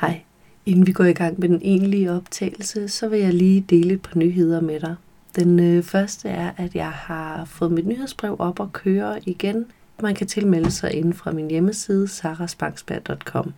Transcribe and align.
Hej. 0.00 0.22
Inden 0.66 0.86
vi 0.86 0.92
går 0.92 1.04
i 1.04 1.12
gang 1.12 1.40
med 1.40 1.48
den 1.48 1.60
egentlige 1.62 2.12
optagelse, 2.12 2.88
så 2.88 3.08
vil 3.08 3.20
jeg 3.20 3.34
lige 3.34 3.60
dele 3.60 3.94
et 3.94 4.02
par 4.02 4.18
nyheder 4.18 4.60
med 4.60 4.80
dig. 4.80 4.94
Den 5.36 5.60
øh, 5.60 5.82
første 5.82 6.28
er, 6.28 6.50
at 6.56 6.74
jeg 6.74 6.90
har 6.90 7.44
fået 7.44 7.72
mit 7.72 7.86
nyhedsbrev 7.86 8.36
op 8.38 8.60
og 8.60 8.72
køre 8.72 9.28
igen. 9.28 9.66
Man 10.02 10.14
kan 10.14 10.26
tilmelde 10.26 10.70
sig 10.70 10.94
inden 10.94 11.14
fra 11.14 11.32
min 11.32 11.50
hjemmeside 11.50 12.08
sarasbanksberg.com. 12.08 13.52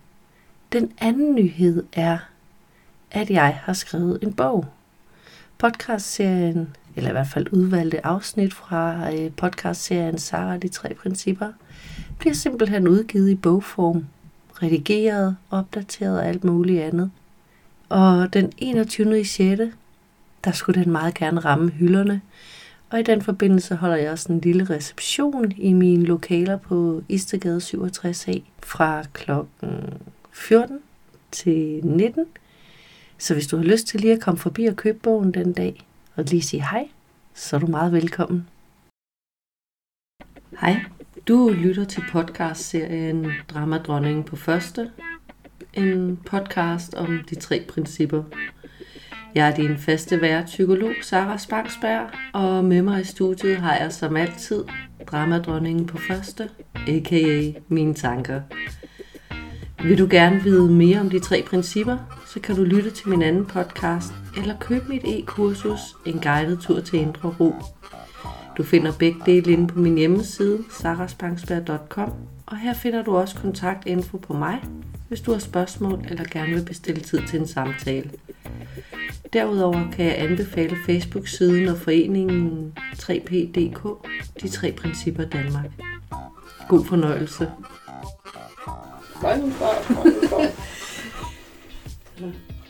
Den 0.73 0.91
anden 0.97 1.35
nyhed 1.35 1.83
er, 1.93 2.17
at 3.11 3.29
jeg 3.29 3.59
har 3.63 3.73
skrevet 3.73 4.19
en 4.23 4.33
bog. 4.33 4.65
Podcastserien, 5.57 6.75
eller 6.95 7.09
i 7.09 7.13
hvert 7.13 7.27
fald 7.27 7.47
udvalgte 7.51 8.05
afsnit 8.05 8.53
fra 8.53 9.13
øh, 9.13 9.31
podcastserien 9.31 10.17
Sara 10.17 10.57
de 10.57 10.67
tre 10.67 10.93
principper, 10.93 11.51
bliver 12.19 12.33
simpelthen 12.33 12.87
udgivet 12.87 13.29
i 13.29 13.35
bogform 13.35 14.05
redigeret, 14.63 15.37
opdateret 15.49 16.19
og 16.19 16.27
alt 16.27 16.43
muligt 16.43 16.81
andet. 16.81 17.11
Og 17.89 18.33
den 18.33 18.51
21. 18.57 19.19
i 19.19 19.23
6. 19.23 19.61
der 20.43 20.51
skulle 20.51 20.83
den 20.83 20.91
meget 20.91 21.13
gerne 21.13 21.39
ramme 21.39 21.69
hylderne. 21.69 22.21
Og 22.89 22.99
i 22.99 23.03
den 23.03 23.21
forbindelse 23.21 23.75
holder 23.75 23.95
jeg 23.95 24.11
også 24.11 24.33
en 24.33 24.39
lille 24.39 24.63
reception 24.63 25.51
i 25.51 25.73
mine 25.73 26.05
lokaler 26.05 26.57
på 26.57 27.03
Istegade 27.09 27.57
67A 27.57 28.39
fra 28.59 29.03
klokken 29.13 29.93
14 30.31 30.79
til 31.31 31.85
19. 31.85 32.25
Så 33.17 33.33
hvis 33.33 33.47
du 33.47 33.57
har 33.57 33.63
lyst 33.63 33.87
til 33.87 33.99
lige 33.99 34.13
at 34.13 34.21
komme 34.21 34.37
forbi 34.37 34.65
og 34.65 34.75
købe 34.75 34.99
bogen 34.99 35.33
den 35.33 35.53
dag, 35.53 35.85
og 36.15 36.23
lige 36.23 36.41
sige 36.41 36.61
hej, 36.61 36.87
så 37.33 37.55
er 37.55 37.59
du 37.59 37.67
meget 37.67 37.91
velkommen. 37.91 38.47
Hej, 40.61 40.85
du 41.27 41.49
lytter 41.49 41.83
til 41.83 42.03
podcastserien 42.11 43.31
Dramadronningen 43.53 44.23
på 44.23 44.35
første. 44.35 44.91
En 45.73 46.19
podcast 46.25 46.93
om 46.93 47.19
de 47.29 47.35
tre 47.35 47.63
principper. 47.69 48.23
Jeg 49.35 49.49
er 49.49 49.55
din 49.55 49.77
faste 49.77 50.21
vært, 50.21 50.45
psykolog 50.45 50.91
Sara 51.01 51.37
Spangsberg, 51.37 52.09
og 52.33 52.65
med 52.65 52.81
mig 52.81 53.01
i 53.01 53.03
studiet 53.03 53.57
har 53.57 53.75
jeg 53.75 53.93
som 53.93 54.15
altid 54.15 54.63
Dramadronningen 55.11 55.85
på 55.85 55.97
første, 55.97 56.49
a.k.a. 56.87 57.51
mine 57.67 57.93
tanker. 57.93 58.41
Vil 59.83 59.97
du 59.97 60.07
gerne 60.09 60.43
vide 60.43 60.71
mere 60.71 60.99
om 60.99 61.09
de 61.09 61.19
tre 61.19 61.43
principper, 61.47 61.97
så 62.27 62.39
kan 62.39 62.55
du 62.55 62.63
lytte 62.63 62.91
til 62.91 63.09
min 63.09 63.21
anden 63.21 63.45
podcast, 63.45 64.13
eller 64.37 64.59
købe 64.59 64.85
mit 64.89 65.03
e-kursus, 65.05 65.79
En 66.05 66.19
guided 66.19 66.57
tur 66.57 66.79
til 66.79 66.99
indre 66.99 67.35
ro, 67.39 67.53
du 68.57 68.63
finder 68.63 68.91
begge 68.99 69.19
dele 69.25 69.51
inde 69.51 69.67
på 69.67 69.79
min 69.79 69.97
hjemmeside, 69.97 70.63
sarasbanksberg.com, 70.69 72.13
og 72.45 72.57
her 72.57 72.73
finder 72.73 73.03
du 73.03 73.17
også 73.17 73.35
kontaktinfo 73.35 74.17
på 74.17 74.33
mig, 74.33 74.63
hvis 75.07 75.21
du 75.21 75.31
har 75.31 75.39
spørgsmål 75.39 76.05
eller 76.09 76.23
gerne 76.31 76.53
vil 76.53 76.65
bestille 76.65 77.01
tid 77.01 77.19
til 77.27 77.39
en 77.39 77.47
samtale. 77.47 78.11
Derudover 79.33 79.91
kan 79.91 80.05
jeg 80.05 80.19
anbefale 80.19 80.77
Facebook-siden 80.85 81.67
og 81.67 81.77
foreningen 81.77 82.73
3PDK, 82.77 84.07
de 84.41 84.49
tre 84.49 84.71
principper 84.71 85.25
Danmark. 85.25 85.71
God 86.69 86.85
fornøjelse. 86.85 87.51
Far, 89.21 89.37
mange 89.37 89.51
far. 89.51 90.47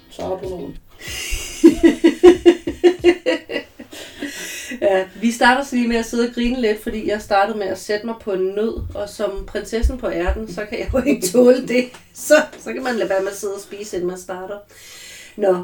Så 0.09 0.21
har 0.21 0.39
du 0.43 0.49
nogen. 0.49 0.77
Ja, 4.81 5.05
vi 5.21 5.31
starter 5.31 5.63
så 5.63 5.75
lige 5.75 5.87
med 5.87 5.97
at 5.97 6.05
sidde 6.05 6.27
og 6.27 6.33
grine 6.33 6.61
lidt, 6.61 6.83
fordi 6.83 7.09
jeg 7.09 7.21
startede 7.21 7.57
med 7.57 7.67
at 7.67 7.77
sætte 7.77 8.05
mig 8.05 8.15
på 8.21 8.31
en 8.31 8.45
nød, 8.45 8.95
og 8.95 9.09
som 9.09 9.45
prinsessen 9.47 9.97
på 9.97 10.09
ærten, 10.09 10.53
så 10.53 10.65
kan 10.65 10.79
jeg 10.79 10.93
jo 10.93 11.01
ikke 11.05 11.27
tåle 11.27 11.67
det. 11.67 11.85
Så, 12.13 12.35
så 12.59 12.73
kan 12.73 12.83
man 12.83 12.95
lade 12.95 13.09
være 13.09 13.21
med 13.21 13.31
at 13.31 13.37
sidde 13.37 13.53
og 13.53 13.61
spise, 13.61 13.95
inden 13.95 14.09
man 14.09 14.19
starter. 14.19 14.57
Nå, 15.35 15.63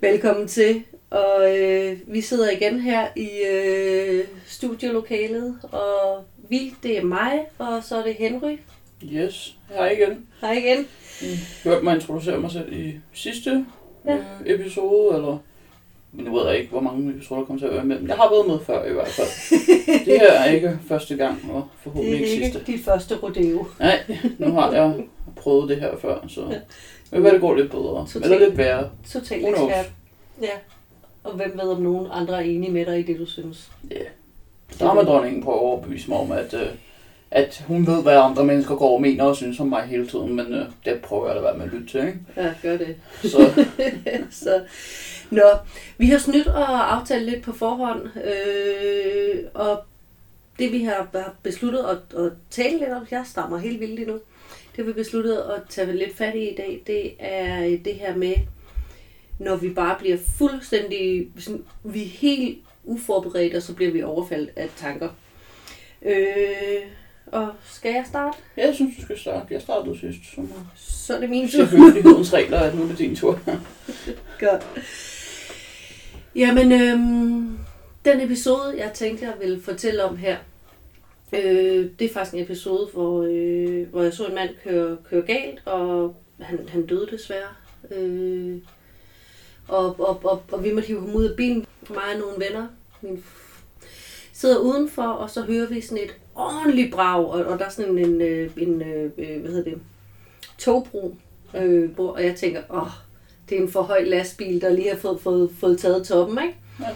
velkommen 0.00 0.48
til. 0.48 0.82
Og 1.10 1.58
øh, 1.58 1.98
vi 2.06 2.20
sidder 2.20 2.50
igen 2.50 2.80
her 2.80 3.06
i 3.16 3.28
øh, 3.50 4.24
studielokalet, 4.46 5.58
og 5.62 6.24
vi, 6.48 6.74
det 6.82 6.98
er 6.98 7.04
mig, 7.04 7.40
og 7.58 7.84
så 7.84 7.96
er 7.96 8.02
det 8.02 8.14
Henry. 8.14 8.56
Yes, 9.12 9.56
hej 9.74 9.90
igen. 9.90 10.26
Hej 10.40 10.52
igen. 10.52 10.86
Mm. 11.22 11.28
Hørte 11.64 11.84
mig 11.84 11.94
introducere 11.94 12.38
mig 12.38 12.50
selv 12.50 12.72
i 12.72 12.94
sidste 13.12 13.66
ja. 14.06 14.14
øh, 14.14 14.20
episode, 14.46 15.16
eller... 15.16 15.38
Men 16.12 16.24
jeg 16.24 16.32
ved 16.32 16.52
ikke, 16.54 16.70
hvor 16.70 16.80
mange 16.80 17.10
episoder 17.10 17.40
der 17.40 17.46
kommer 17.46 17.60
til 17.60 17.66
at 17.66 17.74
være 17.74 17.84
med. 17.84 17.98
Men 17.98 18.08
jeg 18.08 18.16
har 18.16 18.30
været 18.30 18.46
med 18.46 18.58
før 18.66 18.84
i 18.84 18.92
hvert 18.92 19.08
fald. 19.08 19.28
det 20.04 20.20
her 20.20 20.32
er 20.32 20.50
ikke 20.50 20.78
første 20.88 21.16
gang, 21.16 21.50
og 21.52 21.56
Det 21.56 21.64
forhåbentlig 21.82 22.14
er 22.14 22.24
ikke 22.24 22.34
ikke 22.34 22.44
sidste. 22.46 22.72
dit 22.72 22.84
første 22.84 23.16
rodeo. 23.16 23.66
Nej, 23.78 23.98
nu 24.38 24.52
har 24.52 24.72
jeg 24.72 24.94
prøvet 25.36 25.68
det 25.68 25.76
her 25.80 25.96
før, 25.96 26.24
så... 26.28 26.40
Men 27.10 27.20
hvad 27.22 27.32
det 27.32 27.40
går 27.40 27.54
lidt 27.54 27.70
bedre. 27.70 28.06
Totalt. 28.06 28.24
Eller 28.24 28.38
lidt 28.38 28.58
værre. 28.58 28.90
Totalt 29.12 29.48
ekspert. 29.48 29.90
Ja. 30.42 30.48
Og 31.24 31.32
hvem 31.32 31.52
ved, 31.62 31.68
om 31.70 31.82
nogen 31.82 32.06
andre 32.12 32.36
er 32.36 32.40
enige 32.40 32.72
med 32.72 32.86
dig 32.86 32.98
i 32.98 33.02
det, 33.02 33.18
du 33.18 33.26
synes. 33.26 33.70
Ja. 33.90 33.94
Yeah. 33.96 34.06
Dramadronningen 34.80 35.42
prøver 35.42 35.58
at 35.58 35.62
overbevise 35.62 36.08
mig 36.10 36.18
om, 36.18 36.32
at, 36.32 36.54
øh, 36.54 36.66
at 37.30 37.64
hun 37.66 37.86
ved, 37.86 38.02
hvad 38.02 38.16
andre 38.16 38.44
mennesker 38.44 38.76
går 38.76 38.94
og 38.94 39.00
mener 39.00 39.24
og 39.24 39.36
synes 39.36 39.60
om 39.60 39.66
mig 39.66 39.82
hele 39.82 40.06
tiden, 40.06 40.36
men 40.36 40.54
øh, 40.54 40.66
det 40.84 41.00
prøver 41.02 41.28
jeg 41.28 41.36
at 41.36 41.42
være 41.42 41.56
med 41.56 41.64
at 41.64 41.72
lytte 41.72 41.86
til, 41.86 42.00
ikke? 42.00 42.18
Ja, 42.36 42.54
gør 42.62 42.76
det. 42.76 42.96
Så 43.22 43.64
så, 44.44 44.62
nå, 45.30 45.42
vi 45.98 46.06
har 46.06 46.18
snydt 46.18 46.46
og 46.46 46.94
aftalt 46.96 47.24
lidt 47.24 47.42
på 47.42 47.52
forhånd, 47.52 48.08
øh, 48.24 49.44
og 49.54 49.80
det 50.58 50.72
vi 50.72 50.84
har 50.84 51.34
besluttet 51.42 51.78
at, 51.78 52.18
at 52.18 52.32
tale 52.50 52.78
lidt 52.78 52.90
om, 52.90 53.06
jeg 53.10 53.22
stammer 53.26 53.58
helt 53.58 53.80
vildt 53.80 53.94
lige 53.94 54.08
nu, 54.08 54.20
det 54.76 54.86
vi 54.86 54.92
besluttet 54.92 55.36
at 55.36 55.62
tage 55.68 55.92
lidt 55.92 56.16
fat 56.16 56.34
i 56.34 56.48
i 56.48 56.56
dag, 56.56 56.82
det 56.86 57.12
er 57.18 57.78
det 57.84 57.94
her 57.94 58.16
med, 58.16 58.34
når 59.38 59.56
vi 59.56 59.68
bare 59.68 59.96
bliver 59.98 60.16
fuldstændig, 60.38 61.28
sådan, 61.38 61.64
vi 61.84 62.02
er 62.02 62.08
helt 62.08 62.58
uforberedt, 62.84 63.54
og 63.54 63.62
så 63.62 63.74
bliver 63.74 63.92
vi 63.92 64.02
overfaldt 64.02 64.50
af 64.56 64.68
tanker. 64.76 65.08
Øh, 66.02 66.82
og 67.32 67.48
skal 67.64 67.92
jeg 67.92 68.04
starte? 68.08 68.38
jeg 68.56 68.74
synes, 68.74 68.96
du 68.96 69.02
skal 69.02 69.18
starte. 69.18 69.54
Jeg 69.54 69.62
startede 69.62 69.98
sidst, 69.98 70.34
så 70.34 70.46
Så 70.76 71.16
er 71.16 71.20
det 71.20 71.30
min 71.30 71.48
tur. 71.48 71.58
Selvfølgelig 71.58 72.04
regler, 72.32 72.58
at 72.58 72.74
nu 72.74 72.82
er 72.82 72.86
det 72.86 72.98
din 72.98 73.16
tur. 73.16 73.40
Godt. 74.40 74.66
Jamen, 76.34 76.72
øhm, 76.72 77.58
den 78.04 78.20
episode, 78.20 78.74
jeg 78.78 78.92
tænkte, 78.94 79.24
jeg 79.24 79.34
ville 79.40 79.62
fortælle 79.62 80.04
om 80.04 80.16
her, 80.16 80.36
øh, 81.32 81.90
det 81.98 82.04
er 82.04 82.12
faktisk 82.12 82.34
en 82.34 82.42
episode, 82.42 82.88
hvor, 82.92 83.22
øh, 83.30 83.88
hvor 83.88 84.02
jeg 84.02 84.12
så 84.12 84.26
en 84.26 84.34
mand 84.34 84.50
køre, 84.64 84.96
køre 85.10 85.22
galt, 85.22 85.66
og 85.66 86.14
han, 86.40 86.68
han 86.68 86.86
døde 86.86 87.08
desværre. 87.12 87.48
Øh, 87.90 88.58
og, 89.68 90.00
og, 90.00 90.24
og, 90.24 90.42
og 90.52 90.64
vi 90.64 90.72
måtte 90.72 90.86
hive 90.86 91.00
ham 91.00 91.14
ud 91.14 91.24
af 91.24 91.36
bilen, 91.36 91.66
mig 91.88 91.98
og 92.14 92.18
nogle 92.20 92.44
venner. 92.48 92.66
Min 93.00 93.24
sidder 94.40 94.58
udenfor, 94.58 95.02
og 95.02 95.30
så 95.30 95.42
hører 95.42 95.68
vi 95.68 95.80
sådan 95.80 96.04
et 96.04 96.14
ordentligt 96.34 96.92
brag, 96.92 97.26
og, 97.26 97.44
og 97.44 97.58
der 97.58 97.64
er 97.64 97.70
sådan 97.70 97.98
en, 97.98 98.20
øh, 98.20 98.50
en 98.56 98.82
øh, 98.82 99.10
øh, 99.18 99.40
hvad 99.40 99.50
hedder 99.50 99.70
det, 99.70 99.80
togbro, 100.58 101.16
øh, 101.54 101.90
hvor, 101.90 102.12
og 102.12 102.24
jeg 102.24 102.36
tænker, 102.36 102.62
åh, 102.70 102.88
det 103.48 103.58
er 103.58 103.62
en 103.62 103.70
for 103.70 103.82
høj 103.82 104.04
lastbil, 104.04 104.60
der 104.60 104.70
lige 104.70 104.88
har 104.88 104.96
fået, 104.96 105.20
fået, 105.20 105.50
fået 105.60 105.78
taget 105.78 106.06
toppen, 106.06 106.38
ikke? 106.42 106.58
Ja. 106.80 106.86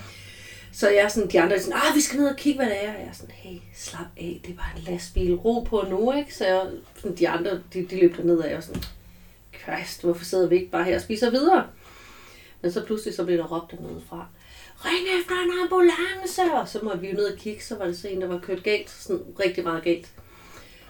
Så 0.72 0.88
jeg 0.88 0.98
er 0.98 1.08
sådan, 1.08 1.30
de 1.30 1.40
andre 1.40 1.56
er 1.56 1.60
sådan, 1.60 1.78
ah, 1.88 1.96
vi 1.96 2.00
skal 2.00 2.20
ned 2.20 2.28
og 2.28 2.36
kigge, 2.36 2.58
hvad 2.58 2.70
det 2.70 2.84
er. 2.84 2.94
Og 2.94 3.00
jeg 3.00 3.08
er 3.08 3.12
sådan, 3.12 3.34
hey, 3.34 3.58
slap 3.74 4.06
af, 4.16 4.40
det 4.44 4.52
er 4.52 4.56
bare 4.56 4.76
en 4.76 4.92
lastbil, 4.92 5.34
ro 5.34 5.60
på 5.60 5.84
nu, 5.90 6.12
ikke? 6.12 6.34
Så 6.34 6.46
jeg, 6.46 6.66
sådan, 6.96 7.16
de 7.16 7.28
andre, 7.28 7.50
de, 7.72 7.86
de 7.90 8.00
løb 8.00 8.16
derned, 8.16 8.38
og 8.38 8.48
jeg 8.48 8.54
var 8.54 8.60
sådan, 8.60 8.82
Christ, 9.62 10.02
hvorfor 10.02 10.24
sidder 10.24 10.48
vi 10.48 10.56
ikke 10.56 10.70
bare 10.70 10.84
her 10.84 10.94
og 10.94 11.00
spiser 11.00 11.30
videre? 11.30 11.66
Men 12.62 12.72
så 12.72 12.84
pludselig 12.84 13.14
så 13.14 13.24
blev 13.24 13.38
der 13.38 13.46
råbt 13.56 13.70
dernede 13.70 14.02
fra, 14.08 14.26
ring 14.84 15.20
efter 15.20 15.34
en 15.34 15.50
ambulance! 15.62 16.54
Og 16.54 16.68
så 16.68 16.78
måtte 16.82 17.00
vi 17.00 17.08
jo 17.08 17.14
ned 17.14 17.32
og 17.32 17.38
kigge, 17.38 17.62
så 17.62 17.78
var 17.78 17.86
det 17.86 17.98
så 17.98 18.08
en, 18.08 18.20
der 18.20 18.26
var 18.26 18.38
kørt 18.38 18.62
galt, 18.62 18.90
sådan 18.90 19.22
rigtig 19.40 19.64
meget 19.64 19.84
galt. 19.84 20.08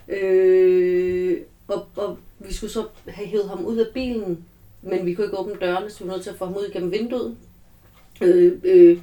Øh, 0.09 1.41
og, 1.69 1.87
og 1.97 2.19
vi 2.39 2.55
skulle 2.55 2.73
så 2.73 2.87
have 3.09 3.27
hævet 3.27 3.49
ham 3.49 3.65
ud 3.65 3.77
af 3.77 3.87
bilen, 3.95 4.45
men 4.83 5.07
vi 5.07 5.15
kunne 5.15 5.25
ikke 5.25 5.39
åbne 5.39 5.57
dørene, 5.61 5.91
så 5.91 6.05
vi 6.05 6.09
var 6.09 6.15
nødt 6.15 6.23
til 6.23 6.31
at 6.31 6.39
få 6.39 6.45
ham 6.45 6.57
ud 6.57 6.71
gennem 6.73 6.93
vinduet. 6.93 7.37
Øh, 8.21 8.53
øh, 8.65 8.99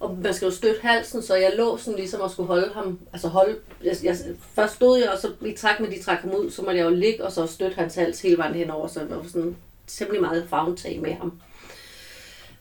og 0.00 0.18
man 0.22 0.34
skal 0.34 0.46
jo 0.46 0.52
støtte 0.52 0.80
halsen, 0.82 1.22
så 1.22 1.34
jeg 1.34 1.52
lå 1.56 1.76
sådan 1.76 1.98
ligesom 1.98 2.20
og 2.20 2.30
skulle 2.30 2.46
holde 2.46 2.70
ham, 2.74 2.98
altså 3.12 3.28
holde, 3.28 3.56
jeg, 3.84 3.96
jeg, 4.02 4.16
først 4.54 4.74
stod 4.74 4.98
jeg, 4.98 5.10
og 5.10 5.18
så 5.18 5.32
i 5.46 5.52
træk 5.52 5.80
med, 5.80 5.90
de 5.90 6.02
trak 6.02 6.18
ham 6.18 6.30
ud, 6.34 6.50
så 6.50 6.62
måtte 6.62 6.78
jeg 6.78 6.84
jo 6.84 6.90
ligge 6.90 7.24
og 7.24 7.32
så 7.32 7.46
støtte 7.46 7.74
hans 7.76 7.94
hals 7.94 8.22
hele 8.22 8.38
vejen 8.38 8.54
henover, 8.54 8.88
så 8.88 9.00
jeg 9.00 9.10
var 9.10 9.22
sådan 9.22 9.56
temmelig 9.86 10.20
meget 10.20 10.46
fagntag 10.50 11.00
med 11.00 11.12
ham. 11.12 11.32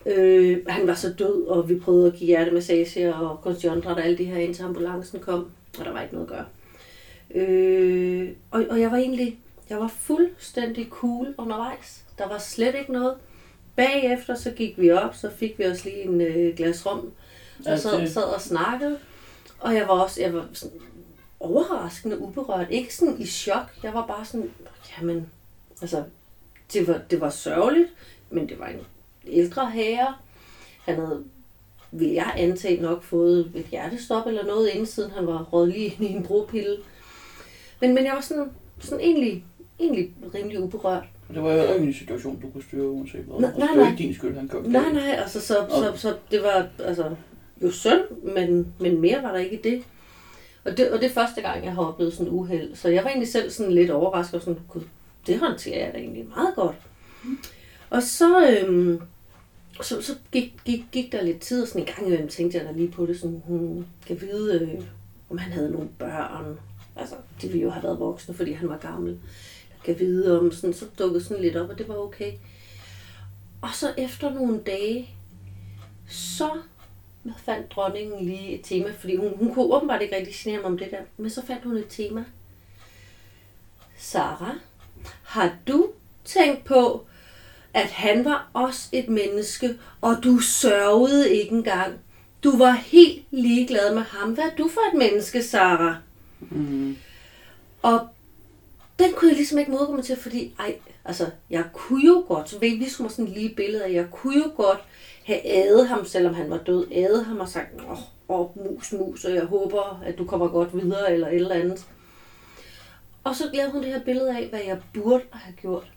Øh, 0.05 0.57
han 0.67 0.87
var 0.87 0.93
så 0.95 1.13
død, 1.13 1.45
og 1.47 1.69
vi 1.69 1.79
prøvede 1.79 2.07
at 2.07 2.13
give 2.13 2.27
hjertemassage 2.27 3.15
og 3.15 3.41
konstjondret 3.41 3.97
og 3.97 4.03
alle 4.03 4.17
de 4.17 4.25
her, 4.25 4.37
indtil 4.37 4.63
ambulancen 4.63 5.19
kom, 5.19 5.51
og 5.79 5.85
der 5.85 5.91
var 5.91 6.01
ikke 6.01 6.13
noget 6.15 6.27
at 6.27 6.33
gøre. 6.33 6.45
Øh, 7.35 8.29
og, 8.51 8.65
og 8.69 8.79
jeg 8.79 8.91
var 8.91 8.97
egentlig, 8.97 9.39
jeg 9.69 9.77
var 9.79 9.87
fuldstændig 9.87 10.87
cool 10.89 11.35
undervejs. 11.37 12.03
Der 12.17 12.27
var 12.27 12.37
slet 12.37 12.75
ikke 12.75 12.91
noget. 12.91 13.13
Bagefter 13.75 14.35
så 14.35 14.51
gik 14.51 14.73
vi 14.81 14.91
op, 14.91 15.15
så 15.15 15.29
fik 15.35 15.59
vi 15.59 15.65
os 15.65 15.85
lige 15.85 16.01
en 16.03 16.21
øh, 16.21 16.55
glas 16.55 16.77
så 16.77 16.99
Ja, 17.65 17.77
sad, 17.77 18.01
det- 18.01 18.11
sad 18.11 18.23
og 18.23 18.41
snakkede. 18.41 18.97
Og 19.59 19.73
jeg 19.75 19.81
var 19.87 19.93
også, 20.03 20.21
jeg 20.21 20.33
var 20.33 20.45
sådan 20.53 20.79
overraskende 21.39 22.19
uberørt. 22.19 22.67
Ikke 22.69 22.95
sådan 22.95 23.15
i 23.19 23.25
chok. 23.25 23.65
Jeg 23.83 23.93
var 23.93 24.05
bare 24.07 24.25
sådan, 24.25 24.51
jamen, 24.97 25.29
altså, 25.81 26.03
det 26.73 26.87
var, 26.87 27.01
det 27.11 27.21
var 27.21 27.29
sørgeligt, 27.29 27.89
men 28.29 28.49
det 28.49 28.59
var 28.59 28.67
en 28.67 28.79
ældre 29.31 29.71
herre. 29.71 30.13
Han 30.85 30.95
havde, 30.95 31.23
vil 31.91 32.07
jeg 32.07 32.33
antage, 32.37 32.81
nok 32.81 33.03
fået 33.03 33.51
et 33.55 33.65
hjertestop 33.65 34.27
eller 34.27 34.45
noget, 34.45 34.69
inden 34.69 34.85
siden 34.85 35.11
han 35.11 35.27
var 35.27 35.43
råd 35.43 35.67
lige 35.67 35.85
ind 35.85 36.09
i 36.09 36.13
en 36.13 36.23
bropille. 36.23 36.77
Men, 37.81 37.95
men 37.95 38.05
jeg 38.05 38.13
var 38.13 38.21
sådan, 38.21 38.51
sådan 38.79 38.99
egentlig, 38.99 39.43
egentlig 39.79 40.11
rimelig 40.35 40.59
uberørt. 40.63 41.03
Det 41.33 41.43
var 41.43 41.53
jo 41.53 41.73
ikke 41.73 41.85
en 41.87 41.93
situation, 41.93 42.39
du 42.41 42.49
kunne 42.49 42.63
styre 42.63 42.89
uanset 42.89 43.21
hvad. 43.21 43.39
Nej, 43.39 43.49
Altså, 43.49 43.59
nej, 43.59 43.67
det 43.67 43.77
var 43.77 43.83
nej. 43.83 43.91
ikke 43.91 44.03
din 44.03 44.15
skyld, 44.15 44.35
han 44.37 44.47
kørte 44.47 44.69
Nej, 44.69 44.91
nej, 44.91 45.15
altså 45.17 45.41
så, 45.41 45.55
så, 45.69 45.93
så 45.95 46.15
det 46.31 46.43
var 46.43 46.67
altså, 46.83 47.15
jo 47.63 47.71
synd, 47.71 48.23
men, 48.23 48.73
men 48.79 49.01
mere 49.01 49.23
var 49.23 49.31
der 49.31 49.39
ikke 49.39 49.55
i 49.55 49.61
det. 49.61 49.83
Og 50.65 50.77
det, 50.77 50.91
og 50.91 50.99
det 50.99 51.05
er 51.09 51.13
første 51.13 51.41
gang, 51.41 51.65
jeg 51.65 51.73
har 51.73 51.85
oplevet 51.85 52.13
sådan 52.13 52.27
en 52.27 52.33
uheld. 52.33 52.75
Så 52.75 52.89
jeg 52.89 53.03
var 53.03 53.09
egentlig 53.09 53.27
selv 53.31 53.49
sådan 53.49 53.71
lidt 53.71 53.91
overrasket 53.91 54.35
og 54.35 54.41
sådan, 54.41 54.59
gud, 54.67 54.81
det 55.27 55.39
håndterer 55.39 55.85
jeg 55.85 55.93
da 55.93 55.97
egentlig 55.99 56.27
meget 56.35 56.55
godt. 56.55 56.75
Og 57.89 58.03
så, 58.03 58.47
øhm, 58.47 59.01
så, 59.81 60.01
så 60.01 60.15
gik, 60.31 60.53
gik, 60.65 60.85
gik 60.91 61.11
der 61.11 61.23
lidt 61.23 61.39
tid, 61.41 61.61
og 61.61 61.67
sådan 61.67 61.81
en 61.81 61.87
gang 61.87 62.07
imellem 62.07 62.27
tænkte 62.27 62.57
jeg 62.57 62.65
da 62.65 62.71
lige 62.71 62.91
på 62.91 63.05
det, 63.05 63.19
sådan, 63.19 63.41
hun 63.45 63.87
kan 64.07 64.21
vide, 64.21 64.59
øh, 64.59 64.83
om 65.29 65.37
han 65.37 65.51
havde 65.51 65.71
nogle 65.71 65.89
børn. 65.99 66.59
Altså, 66.95 67.15
de 67.41 67.47
ville 67.47 67.61
jo 67.61 67.69
have 67.69 67.83
været 67.83 67.99
voksne, 67.99 68.33
fordi 68.33 68.51
han 68.51 68.69
var 68.69 68.77
gammel. 68.77 69.19
Jeg 69.69 69.83
kan 69.95 69.99
vide 69.99 70.39
om, 70.39 70.51
sådan, 70.51 70.73
så 70.73 70.85
dukkede 70.99 71.23
sådan 71.23 71.43
lidt 71.43 71.55
op, 71.55 71.69
og 71.69 71.77
det 71.77 71.87
var 71.87 71.95
okay. 71.95 72.33
Og 73.61 73.69
så 73.73 73.93
efter 73.97 74.33
nogle 74.33 74.59
dage, 74.65 75.09
så 76.07 76.49
fandt 77.37 77.71
dronningen 77.71 78.25
lige 78.25 78.59
et 78.59 78.61
tema, 78.63 78.91
fordi 78.91 79.15
hun, 79.15 79.37
hun 79.37 79.53
kunne 79.53 79.75
åbenbart 79.75 80.01
ikke 80.01 80.15
rigtig 80.15 80.35
genere 80.35 80.61
mig 80.61 80.71
om 80.71 80.77
det 80.77 80.91
der, 80.91 81.01
men 81.17 81.29
så 81.29 81.45
fandt 81.45 81.63
hun 81.63 81.77
et 81.77 81.87
tema. 81.89 82.25
Sara, 83.97 84.55
har 85.23 85.55
du 85.67 85.91
tænkt 86.25 86.65
på, 86.65 87.05
at 87.73 87.89
han 87.89 88.25
var 88.25 88.49
også 88.53 88.89
et 88.91 89.09
menneske, 89.09 89.77
og 90.01 90.15
du 90.23 90.39
sørgede 90.39 91.35
ikke 91.35 91.51
engang? 91.51 91.93
Du 92.43 92.57
var 92.57 92.71
helt 92.71 93.23
ligeglad 93.31 93.93
med 93.93 94.01
ham. 94.03 94.33
Hvad 94.33 94.43
er 94.43 94.55
du 94.57 94.69
for 94.73 94.81
et 94.93 94.97
menneske, 94.97 95.43
Sara? 95.43 95.95
Mm. 96.39 96.97
Og 97.81 98.07
den 98.99 99.13
kunne 99.13 99.29
jeg 99.29 99.37
ligesom 99.37 99.57
ikke 99.57 99.71
modgå 99.71 99.95
mig 99.95 100.03
til, 100.03 100.15
fordi 100.15 100.53
ej, 100.59 100.75
altså, 101.05 101.25
jeg 101.49 101.63
kunne 101.73 102.05
jo 102.07 102.25
godt, 102.27 102.49
så 102.49 102.59
vi 102.59 102.89
skulle 102.89 103.11
sådan 103.11 103.27
et 103.27 103.31
lige 103.31 103.55
billede 103.55 103.83
af, 103.83 103.93
jeg 103.93 104.07
kunne 104.11 104.37
jo 104.37 104.51
godt 104.55 104.79
have 105.25 105.39
ædet 105.45 105.87
ham, 105.87 106.05
selvom 106.05 106.33
han 106.33 106.49
var 106.49 106.57
død, 106.57 106.87
ædet 106.91 107.25
ham 107.25 107.39
og 107.39 107.49
sagt, 107.49 107.67
åh, 107.89 107.99
åh, 108.29 108.47
mus, 108.57 108.91
mus, 108.93 109.25
og 109.25 109.35
jeg 109.35 109.45
håber, 109.45 110.01
at 110.05 110.17
du 110.17 110.25
kommer 110.25 110.47
godt 110.47 110.73
videre, 110.73 111.13
eller 111.13 111.27
et 111.27 111.35
eller 111.35 111.55
andet. 111.55 111.85
Og 113.23 113.35
så 113.35 113.43
lavede 113.53 113.71
hun 113.71 113.83
det 113.83 113.91
her 113.91 114.03
billede 114.03 114.37
af, 114.37 114.47
hvad 114.47 114.59
jeg 114.67 114.77
burde 114.93 115.23
have 115.31 115.55
gjort. 115.55 115.91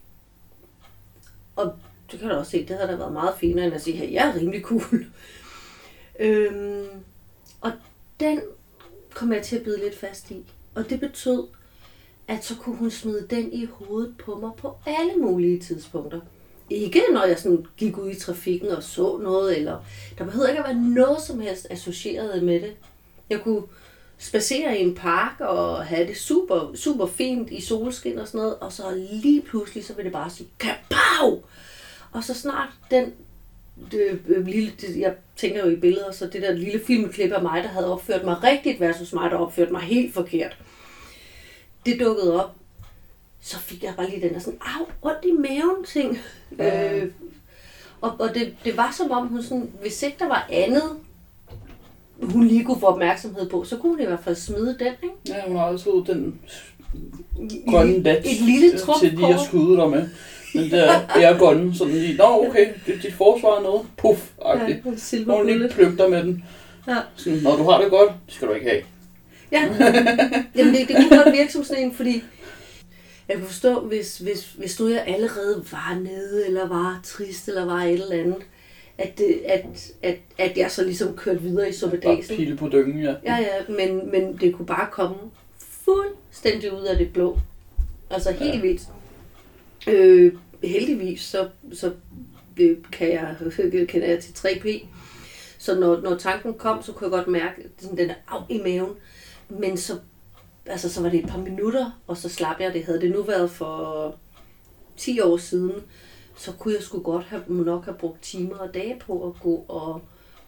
Og 1.57 1.73
det 2.13 2.21
kan 2.21 2.29
du 2.29 2.35
også 2.35 2.51
se, 2.51 2.67
det 2.67 2.77
havde 2.77 2.93
da 2.93 2.97
været 2.97 3.13
meget 3.13 3.35
finere, 3.41 3.67
end 3.67 3.75
at 3.75 3.83
sige, 3.83 4.03
at 4.03 4.13
jeg 4.13 4.29
er 4.29 4.35
rimelig 4.41 4.63
cool. 4.63 5.07
øhm, 6.21 6.87
og 7.61 7.73
den 8.21 8.41
kom 9.15 9.33
jeg 9.33 9.43
til 9.43 9.57
at 9.57 9.63
bide 9.63 9.79
lidt 9.79 9.99
fast 9.99 10.31
i. 10.31 10.45
Og 10.75 10.91
det 10.91 11.01
betød, 11.01 11.47
at 12.29 12.45
så 12.45 12.57
kunne 12.57 12.77
hun 12.77 12.91
smide 12.91 13.27
den 13.31 13.53
i 13.53 13.65
hovedet 13.65 14.15
på 14.19 14.39
mig 14.39 14.51
på 14.59 14.77
alle 14.87 15.17
mulige 15.17 15.61
tidspunkter. 15.61 16.21
Ikke 16.71 17.03
når 17.13 17.25
jeg 17.25 17.39
sådan 17.39 17.67
gik 17.77 17.99
ud 17.99 18.11
i 18.11 18.15
trafikken 18.21 18.69
og 18.69 18.83
så 18.83 19.19
noget, 19.19 19.59
eller 19.59 19.85
der 20.19 20.25
behøvede 20.25 20.51
ikke 20.51 20.63
at 20.63 20.69
være 20.69 20.83
noget 20.83 21.23
som 21.23 21.41
helst 21.41 21.67
associeret 21.71 22.43
med 22.43 22.61
det. 22.61 22.73
Jeg 23.31 23.41
kunne 23.41 23.63
spacere 24.19 24.79
i 24.79 24.83
en 24.83 24.95
park 24.95 25.41
og 25.41 25.87
have 25.87 26.07
det 26.07 26.17
super, 26.17 26.75
super 26.75 27.07
fint 27.07 27.51
i 27.51 27.61
solskin 27.61 28.19
og 28.19 28.27
sådan 28.27 28.39
noget, 28.39 28.57
og 28.61 28.73
så 28.73 29.07
lige 29.13 29.43
pludselig, 29.43 29.85
så 29.85 29.95
ville 29.95 30.05
det 30.05 30.13
bare 30.13 30.31
sige, 30.31 30.49
kapow! 31.21 31.43
Og 32.13 32.25
så 32.25 32.35
snart 32.35 32.69
den 32.91 33.13
det, 33.91 34.21
øh, 34.29 34.47
lille, 34.47 34.73
det, 34.81 34.97
jeg 34.99 35.15
tænker 35.37 35.65
jo 35.65 35.71
i 35.71 35.77
billeder, 35.77 36.13
så 36.13 36.27
det 36.27 36.43
der 36.43 36.53
lille 36.53 36.81
filmklip 36.87 37.33
af 37.33 37.43
mig, 37.43 37.63
der 37.63 37.69
havde 37.69 37.93
opført 37.93 38.25
mig 38.25 38.43
rigtigt, 38.43 38.81
versus 38.81 39.13
mig, 39.13 39.31
der 39.31 39.37
opførte 39.37 39.73
mig 39.73 39.81
helt 39.81 40.15
forkert. 40.15 40.57
Det 41.87 42.01
dukkede 42.01 42.45
op, 42.45 42.55
så 43.41 43.59
fik 43.59 43.83
jeg 43.83 43.95
bare 43.97 44.11
lige 44.11 44.23
den 44.23 44.35
der 44.35 44.39
sådan, 44.41 44.61
au, 44.61 44.87
ondt 45.03 45.25
i 45.25 45.33
maven 45.33 45.85
ting. 45.87 46.19
Ja. 46.59 46.97
Øh, 46.97 47.11
og 48.01 48.17
og 48.19 48.35
det, 48.35 48.55
det 48.65 48.77
var 48.77 48.95
som 48.97 49.11
om, 49.11 49.27
hun 49.27 49.43
sådan, 49.43 49.71
hvis 49.81 50.03
ikke 50.03 50.17
der 50.19 50.29
var 50.29 50.49
andet, 50.51 50.83
hun 52.23 52.47
lige 52.47 52.65
kunne 52.65 52.81
få 52.81 52.87
opmærksomhed 52.87 53.49
på, 53.49 53.65
så 53.65 53.77
kunne 53.77 53.93
hun 53.93 54.01
i 54.01 54.05
hvert 54.05 54.25
fald 54.25 54.37
smide 54.37 54.77
den, 54.79 54.93
ikke? 55.03 55.15
Ja, 55.29 55.47
hun 55.47 55.57
har 55.57 55.65
altid 55.65 55.93
den 56.07 56.41
grønne 57.69 58.05
dat 58.05 58.27
Et 58.27 58.41
lille 58.41 58.71
til 58.71 58.77
at 58.77 58.81
trumfkort. 58.81 59.41
skyde 59.47 59.77
dig 59.77 59.91
med. 59.91 60.09
Men 60.55 60.65
det 60.65 60.89
er, 60.89 61.07
det 61.15 61.25
er 61.25 61.39
grønne, 61.39 61.75
sådan 61.75 61.93
lige, 61.93 62.17
nå 62.17 62.47
okay, 62.49 62.69
det 62.87 63.03
dit 63.03 63.15
forsvar 63.15 63.59
er 63.59 63.63
noget, 63.63 63.87
puff, 63.97 64.21
agtigt. 64.45 64.85
Ja, 64.85 64.91
en 64.91 64.99
silver 64.99 65.25
Hvor 65.25 65.37
hun 65.37 65.47
lige 65.47 65.69
pløgter 65.69 66.09
med 66.09 66.23
den. 66.23 66.45
Ja. 66.89 66.97
Sådan, 67.17 67.39
når 67.39 67.57
du 67.57 67.63
har 67.71 67.81
det 67.81 67.91
godt, 67.91 68.13
det 68.27 68.35
skal 68.35 68.49
du 68.49 68.53
ikke 68.53 68.71
have. 68.71 68.83
Ja, 69.53 69.63
Jamen, 70.57 70.75
det, 70.75 70.89
det 70.89 70.97
kunne 70.97 71.23
godt 71.23 71.35
virke 71.35 71.53
som 71.53 71.65
sådan 71.65 71.85
en, 71.85 71.95
fordi 71.95 72.23
jeg 73.29 73.37
kunne 73.37 73.47
forstå, 73.47 73.81
hvis, 73.81 74.19
hvis, 74.19 74.53
hvis 74.59 74.77
du 74.77 74.89
jeg 74.89 75.05
allerede 75.07 75.65
var 75.73 75.99
nede, 76.03 76.47
eller 76.47 76.69
var 76.69 77.01
trist, 77.05 77.49
eller 77.49 77.65
var 77.65 77.83
et 77.83 77.93
eller 77.93 78.17
andet, 78.17 78.43
at, 78.99 79.19
det, 79.19 79.41
at, 79.49 79.65
at, 80.03 80.19
at 80.39 80.59
jeg 80.59 80.71
så 80.71 80.85
ligesom 80.85 81.17
kørte 81.17 81.43
videre 81.43 81.69
i 81.69 81.73
suppedasen. 81.73 82.37
pile 82.37 82.57
på 82.57 82.69
dyngen, 82.69 83.03
ja. 83.03 83.15
Ja, 83.25 83.37
ja, 83.37 83.49
men, 83.69 84.11
men 84.11 84.37
det 84.41 84.55
kunne 84.55 84.67
bare 84.67 84.87
komme 84.91 85.17
fuldstændig 85.59 86.73
ud 86.73 86.83
af 86.83 86.97
det 86.97 87.13
blå. 87.13 87.39
Altså 88.11 88.33
helt 88.33 88.55
ja. 88.55 88.61
vildt. 88.61 88.83
Øh, 89.87 90.33
heldigvis, 90.63 91.21
så, 91.21 91.49
så 91.73 91.93
øh, 92.61 92.77
kan 92.93 93.13
jeg, 93.13 93.37
kender 93.89 94.07
jeg 94.07 94.21
til 94.21 94.33
3P. 94.33 94.87
Så 95.59 95.81
når, 95.81 96.01
når 96.01 96.17
tanken 96.17 96.55
kom, 96.55 96.83
så 96.83 96.93
kunne 96.93 97.05
jeg 97.05 97.19
godt 97.19 97.29
mærke 97.29 97.63
sådan 97.79 97.97
den 97.97 98.11
er 98.11 98.15
af 98.29 98.43
i 98.49 98.61
maven. 98.65 98.93
Men 99.49 99.77
så, 99.77 99.99
altså, 100.67 100.93
så 100.93 101.03
var 101.03 101.09
det 101.09 101.25
et 101.25 101.31
par 101.31 101.39
minutter, 101.39 102.01
og 102.07 102.17
så 102.17 102.29
slap 102.29 102.61
jeg 102.61 102.75
det. 102.75 102.85
Havde 102.85 103.01
det 103.01 103.11
nu 103.11 103.23
været 103.23 103.51
for 103.51 104.17
10 104.97 105.21
år 105.21 105.37
siden, 105.37 105.73
så 106.37 106.53
kunne 106.53 106.75
jeg 106.75 106.83
sgu 106.83 107.01
godt 107.01 107.25
have, 107.25 107.43
nok 107.49 107.85
have 107.85 107.97
brugt 107.97 108.23
timer 108.23 108.57
og 108.57 108.75
dage 108.75 108.97
på 109.01 109.27
at 109.27 109.43
gå 109.43 109.65
og, 109.69 110.03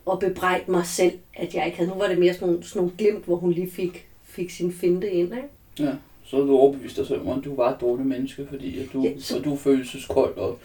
og 0.06 0.20
bebrejde 0.20 0.70
mig 0.70 0.86
selv, 0.86 1.18
at 1.34 1.54
jeg 1.54 1.66
ikke 1.66 1.78
havde. 1.78 1.90
Nu 1.90 1.96
var 1.96 2.08
det 2.08 2.18
mere 2.18 2.34
sådan 2.34 2.48
nogle, 2.48 2.64
sådan 2.64 2.80
nogle 2.80 2.96
glimt, 2.98 3.24
hvor 3.24 3.36
hun 3.36 3.52
lige 3.52 3.70
fik, 3.70 4.08
fik 4.22 4.50
sin 4.50 4.72
finte 4.72 5.10
ind. 5.10 5.34
Ikke? 5.34 5.48
ja. 5.78 5.94
Så 6.26 6.36
er 6.36 6.40
du 6.40 6.56
overbevist 6.56 6.96
dig 6.96 7.06
selv 7.06 7.20
om, 7.20 7.38
at 7.38 7.44
du 7.44 7.56
var 7.56 7.70
et 7.70 7.80
dårligt 7.80 8.08
menneske, 8.08 8.46
fordi 8.50 8.78
at 8.80 8.86
du, 8.92 9.02
Ja, 9.02 9.08
ja, 9.08 9.14
så- 9.20 9.38
og 9.38 9.44
du 9.44 9.56
følelseskold. 9.56 10.36
Og, 10.36 10.58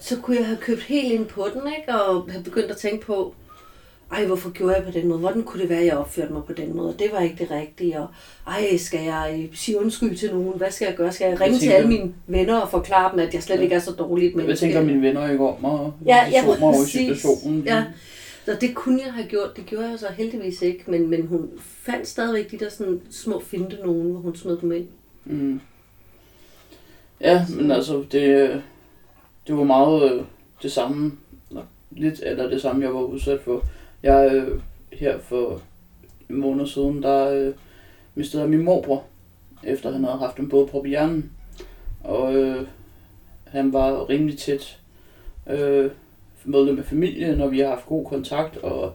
Så 0.00 0.16
kunne 0.20 0.36
jeg 0.36 0.46
have 0.46 0.58
købt 0.58 0.82
helt 0.82 1.12
ind 1.12 1.26
på 1.26 1.46
den, 1.54 1.62
ikke? 1.78 1.92
og 2.00 2.30
have 2.30 2.44
begyndt 2.44 2.70
at 2.70 2.76
tænke 2.76 3.06
på, 3.06 3.34
ej, 4.12 4.24
hvorfor 4.26 4.50
gjorde 4.50 4.74
jeg 4.74 4.84
på 4.84 4.90
den 4.90 5.08
måde? 5.08 5.18
Hvordan 5.18 5.42
kunne 5.42 5.60
det 5.62 5.68
være, 5.70 5.78
at 5.78 5.86
jeg 5.86 5.96
opførte 5.96 6.32
mig 6.32 6.42
på 6.44 6.52
den 6.52 6.76
måde? 6.76 6.94
Det 6.98 7.06
var 7.12 7.20
ikke 7.20 7.36
det 7.38 7.50
rigtige. 7.50 7.98
Og, 8.00 8.06
ej, 8.46 8.76
skal 8.76 9.00
jeg 9.04 9.36
øh, 9.38 9.56
sige 9.56 9.80
undskyld 9.80 10.16
til 10.16 10.30
nogen? 10.34 10.52
Hvad 10.56 10.70
skal 10.70 10.86
jeg 10.86 10.94
gøre? 10.96 11.12
Skal 11.12 11.28
jeg 11.30 11.40
ringe 11.40 11.54
til 11.58 11.60
tænker- 11.60 11.76
alle 11.76 11.88
mine 11.88 12.12
venner 12.26 12.56
og 12.60 12.70
forklare 12.70 13.10
dem, 13.12 13.20
at 13.20 13.34
jeg 13.34 13.42
slet 13.42 13.56
Ja. 13.56 13.62
ikke 13.62 13.74
er 13.74 13.80
så 13.80 13.92
dårligt 13.92 14.34
Hvad 14.34 14.44
menneske? 14.44 14.66
tænker 14.66 14.82
mine 14.82 15.02
venner 15.02 15.30
ikke 15.30 15.44
om 15.48 15.54
mig? 15.60 15.92
Ja, 16.06 16.26
ja, 16.32 16.40
så 16.40 16.46
mig 16.46 16.62
over 16.62 16.84
situationen. 16.86 17.62
Ja. 17.66 17.84
Så 18.44 18.56
det 18.60 18.74
kunne 18.74 19.02
jeg 19.04 19.12
have 19.12 19.28
gjort. 19.28 19.56
Det 19.56 19.66
gjorde 19.66 19.88
jeg 19.88 19.98
så 19.98 20.08
heldigvis 20.12 20.62
ikke. 20.62 20.84
Men, 20.86 21.10
men 21.10 21.26
hun 21.26 21.50
fandt 21.58 22.08
stadigvæk 22.08 22.50
de 22.50 22.58
der 22.58 22.68
sådan 22.70 23.02
små 23.10 23.40
finte 23.40 23.76
nogen, 23.76 24.10
hvor 24.10 24.20
hun 24.20 24.36
smed 24.36 24.56
dem 24.56 24.72
ind. 24.72 24.88
Mm. 25.24 25.60
Ja, 27.20 27.46
men 27.56 27.70
altså, 27.70 28.04
det, 28.12 28.62
det 29.46 29.56
var 29.56 29.64
meget 29.64 30.12
øh, 30.12 30.24
det 30.62 30.72
samme, 30.72 31.12
lidt 31.90 32.20
eller 32.22 32.48
det 32.48 32.62
samme, 32.62 32.84
jeg 32.84 32.94
var 32.94 33.00
udsat 33.00 33.40
for. 33.40 33.64
Jeg, 34.02 34.34
øh, 34.34 34.60
her 34.92 35.18
for 35.18 35.60
en 36.30 36.36
måned 36.36 36.66
siden, 36.66 37.02
der 37.02 37.30
øh, 37.30 37.54
mistede 38.14 38.42
jeg 38.42 38.50
min 38.50 38.64
morbror, 38.64 39.04
efter 39.62 39.92
han 39.92 40.04
havde 40.04 40.18
haft 40.18 40.38
en 40.38 40.48
blodprop 40.48 40.86
i 40.86 40.88
hjernen. 40.88 41.32
Og 42.04 42.34
øh, 42.34 42.66
han 43.44 43.72
var 43.72 44.08
rimelig 44.10 44.38
tæt 44.38 44.78
øh, 45.50 45.90
medlem 46.46 46.78
af 46.78 46.84
familien, 46.84 47.40
og 47.40 47.52
vi 47.52 47.58
har 47.60 47.68
haft 47.68 47.86
god 47.86 48.04
kontakt, 48.04 48.56
og 48.56 48.92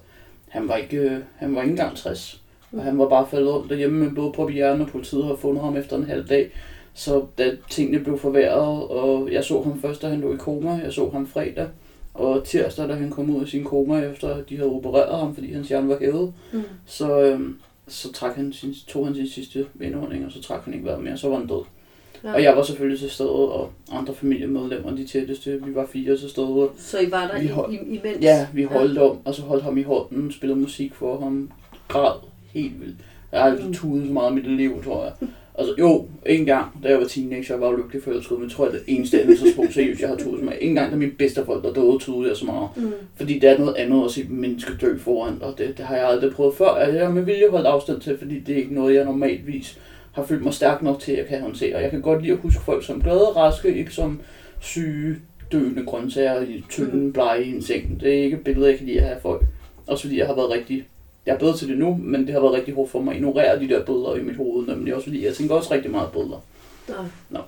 han 0.48 0.68
var 0.68 0.76
ikke, 0.76 0.98
øh, 0.98 1.18
han 1.36 1.56
var 1.56 1.62
ikke 1.62 1.72
engang 1.72 1.98
60. 1.98 2.42
Og 2.74 2.84
han 2.84 2.98
var 2.98 3.10
bare 3.10 3.28
faldet 3.32 3.52
om 3.52 3.68
derhjemme 3.68 4.00
med 4.06 4.12
blodprop 4.12 4.50
i 4.50 4.54
hjernen, 4.54 4.82
og 4.82 4.88
politiet 4.88 5.26
har 5.26 5.36
fundet 5.36 5.64
ham 5.64 5.78
efter 5.78 5.96
en 5.98 6.04
halv 6.04 6.28
dag. 6.28 6.52
Så 6.94 7.26
da 7.38 7.52
tingene 7.70 8.00
blev 8.04 8.18
forværret, 8.20 8.88
og 8.88 9.32
jeg 9.32 9.44
så 9.44 9.62
ham 9.62 9.82
først, 9.82 10.02
da 10.02 10.08
han 10.08 10.22
lå 10.22 10.34
i 10.34 10.38
koma, 10.38 10.70
jeg 10.72 10.94
så 10.94 11.10
ham 11.10 11.28
fredag, 11.28 11.68
og 12.14 12.44
tirsdag, 12.44 12.88
da 12.90 12.94
han 12.94 13.10
kom 13.10 13.36
ud 13.36 13.42
af 13.42 13.48
sin 13.48 13.64
koma, 13.64 14.00
efter 14.00 14.44
de 14.44 14.58
havde 14.58 14.70
opereret 14.72 15.20
ham, 15.20 15.34
fordi 15.36 15.54
hans 15.54 15.68
hjerne 15.68 15.90
var 15.90 15.98
hævet, 16.00 16.34
Mm. 16.54 16.62
så, 16.86 17.22
øhm, 17.22 17.58
så 17.88 18.12
trak 18.14 18.36
han 18.36 18.54
sin, 18.54 18.74
tog 18.88 19.06
han 19.06 19.16
sin 19.16 19.28
sidste 19.28 19.66
indånding, 19.82 20.26
og 20.26 20.32
så 20.32 20.42
trak 20.42 20.66
han 20.66 20.74
ikke 20.74 20.86
vejret 20.86 21.04
mere, 21.04 21.18
så 21.18 21.30
var 21.30 21.38
han 21.38 21.48
død. 21.48 21.64
Ja. 22.24 22.34
Og 22.34 22.44
jeg 22.44 22.56
var 22.58 22.64
selvfølgelig 22.64 23.00
til 23.00 23.10
stede, 23.10 23.30
og 23.52 23.70
andre 23.92 24.14
familiemedlemmer, 24.16 24.96
de 24.96 25.08
tætteste, 25.08 25.52
vi 25.66 25.76
var 25.76 25.86
fire 25.94 26.18
til 26.18 26.30
stede. 26.30 26.70
Så 26.78 27.00
I 27.00 27.12
var 27.12 27.28
der 27.34 27.40
Vi 27.40 27.46
i, 27.46 27.48
hold- 27.48 27.74
imens? 27.74 28.22
Ja, 28.22 28.48
vi 28.54 28.64
holdt 28.64 28.98
om, 28.98 29.18
og 29.26 29.36
så 29.36 29.42
holdt 29.42 29.64
ham 29.64 29.78
i 29.78 29.84
hånden, 29.84 30.32
spillede 30.32 30.60
musik 30.60 30.94
for 30.96 31.20
ham, 31.20 31.52
græd 31.88 32.20
helt 32.54 32.82
vildt. 32.82 32.96
Jeg 33.32 33.40
har 33.42 33.50
aldrig 33.50 33.68
Mm. 33.68 33.74
tudet 33.74 34.08
så 34.08 34.14
meget 34.14 34.32
i 34.32 34.36
mit 34.36 34.52
liv, 34.58 34.84
tror 34.84 35.04
jeg. 35.04 35.14
Altså 35.58 35.74
jo, 35.80 36.06
en 36.26 36.46
gang, 36.46 36.66
da 36.84 36.90
jeg 36.90 36.98
var 37.00 37.06
teenager, 37.06 37.54
jeg 37.56 37.62
var 37.62 37.78
lykkelig 37.78 38.04
forelsket, 38.04 38.38
men 38.40 38.48
jeg 38.50 38.56
tror, 38.56 38.66
at 38.66 38.72
det 38.74 38.82
eneste 38.88 39.22
andet 39.22 39.40
så 39.40 39.52
sprog 39.52 39.66
seriøst, 39.72 40.02
jeg 40.02 40.10
har 40.10 40.16
tudet 40.16 40.44
med. 40.44 40.54
En 40.62 40.76
gang, 40.76 40.92
da 40.92 40.96
mine 40.98 41.12
bedsteforældre 41.12 41.74
døde, 41.74 42.00
tudede 42.00 42.30
jeg 42.30 42.38
så 42.38 42.46
meget. 42.46 42.70
Mm. 42.76 42.92
Fordi 43.16 43.40
det 43.40 43.50
er 43.50 43.58
noget 43.58 43.76
andet 43.76 44.06
at 44.06 44.12
se 44.12 44.26
mennesker 44.30 44.74
dø 44.82 44.98
foran, 44.98 45.38
og 45.42 45.54
det, 45.58 45.78
det 45.78 45.86
har 45.86 45.96
jeg 45.96 46.08
aldrig 46.08 46.32
prøvet 46.34 46.54
før. 46.56 46.68
Altså, 46.70 46.98
jeg 46.98 47.06
har 47.08 47.14
med 47.14 47.22
vilje 47.24 47.50
holdt 47.50 47.68
afstand 47.68 48.02
til, 48.02 48.18
fordi 48.18 48.40
det 48.40 48.54
er 48.54 48.58
ikke 48.58 48.74
noget, 48.74 48.96
jeg 48.96 49.06
normalvis 49.06 49.80
har 50.12 50.24
følt 50.24 50.44
mig 50.44 50.54
stærk 50.54 50.82
nok 50.82 51.00
til, 51.00 51.12
at 51.12 51.18
jeg 51.18 51.28
kan 51.28 51.42
håndtere. 51.42 51.80
Jeg 51.80 51.92
kan 51.92 52.02
godt 52.02 52.22
lide 52.22 52.34
at 52.34 52.40
huske 52.40 52.62
folk 52.62 52.86
som 52.86 53.02
glade 53.02 53.30
og 53.30 53.36
raske, 53.36 53.76
ikke 53.76 53.94
som 53.94 54.22
syge, 54.60 55.16
døende 55.52 55.86
grøntsager 55.86 56.42
i 56.42 56.64
tynden 56.70 57.14
blege 57.14 57.44
i 57.44 57.56
en 57.56 57.62
seng. 57.62 58.00
Det 58.02 58.20
er 58.20 58.24
ikke 58.24 58.38
et 58.38 58.44
billede, 58.44 58.70
jeg 58.70 58.78
kan 58.78 58.88
lide 58.88 59.00
at 59.00 59.06
have 59.06 59.16
af 59.16 59.22
folk. 59.22 59.44
Også 59.88 60.04
fordi 60.04 60.20
jeg 60.20 60.28
har 60.28 60.36
været 60.36 60.50
rigtig... 60.50 60.88
Jeg 61.26 61.34
er 61.34 61.40
bedre 61.40 61.58
til 61.58 61.70
det 61.70 61.78
nu, 61.78 62.00
men 62.04 62.22
det 62.26 62.34
har 62.34 62.40
været 62.40 62.54
rigtig 62.54 62.74
hårdt 62.74 62.92
for 62.92 63.02
mig 63.02 63.12
at 63.12 63.18
ignorere 63.18 63.60
de 63.60 63.70
der 63.70 63.86
billeder 63.86 64.16
i 64.16 64.24
mit 64.24 64.36
hoved, 64.36 64.68
nemlig 64.68 64.96
også 64.96 65.06
fordi 65.06 65.26
jeg 65.26 65.34
tænker 65.34 65.56
også 65.56 65.74
rigtig 65.74 65.92
meget 65.92 66.12
billeder. 66.12 66.44
Nej. 67.30 67.42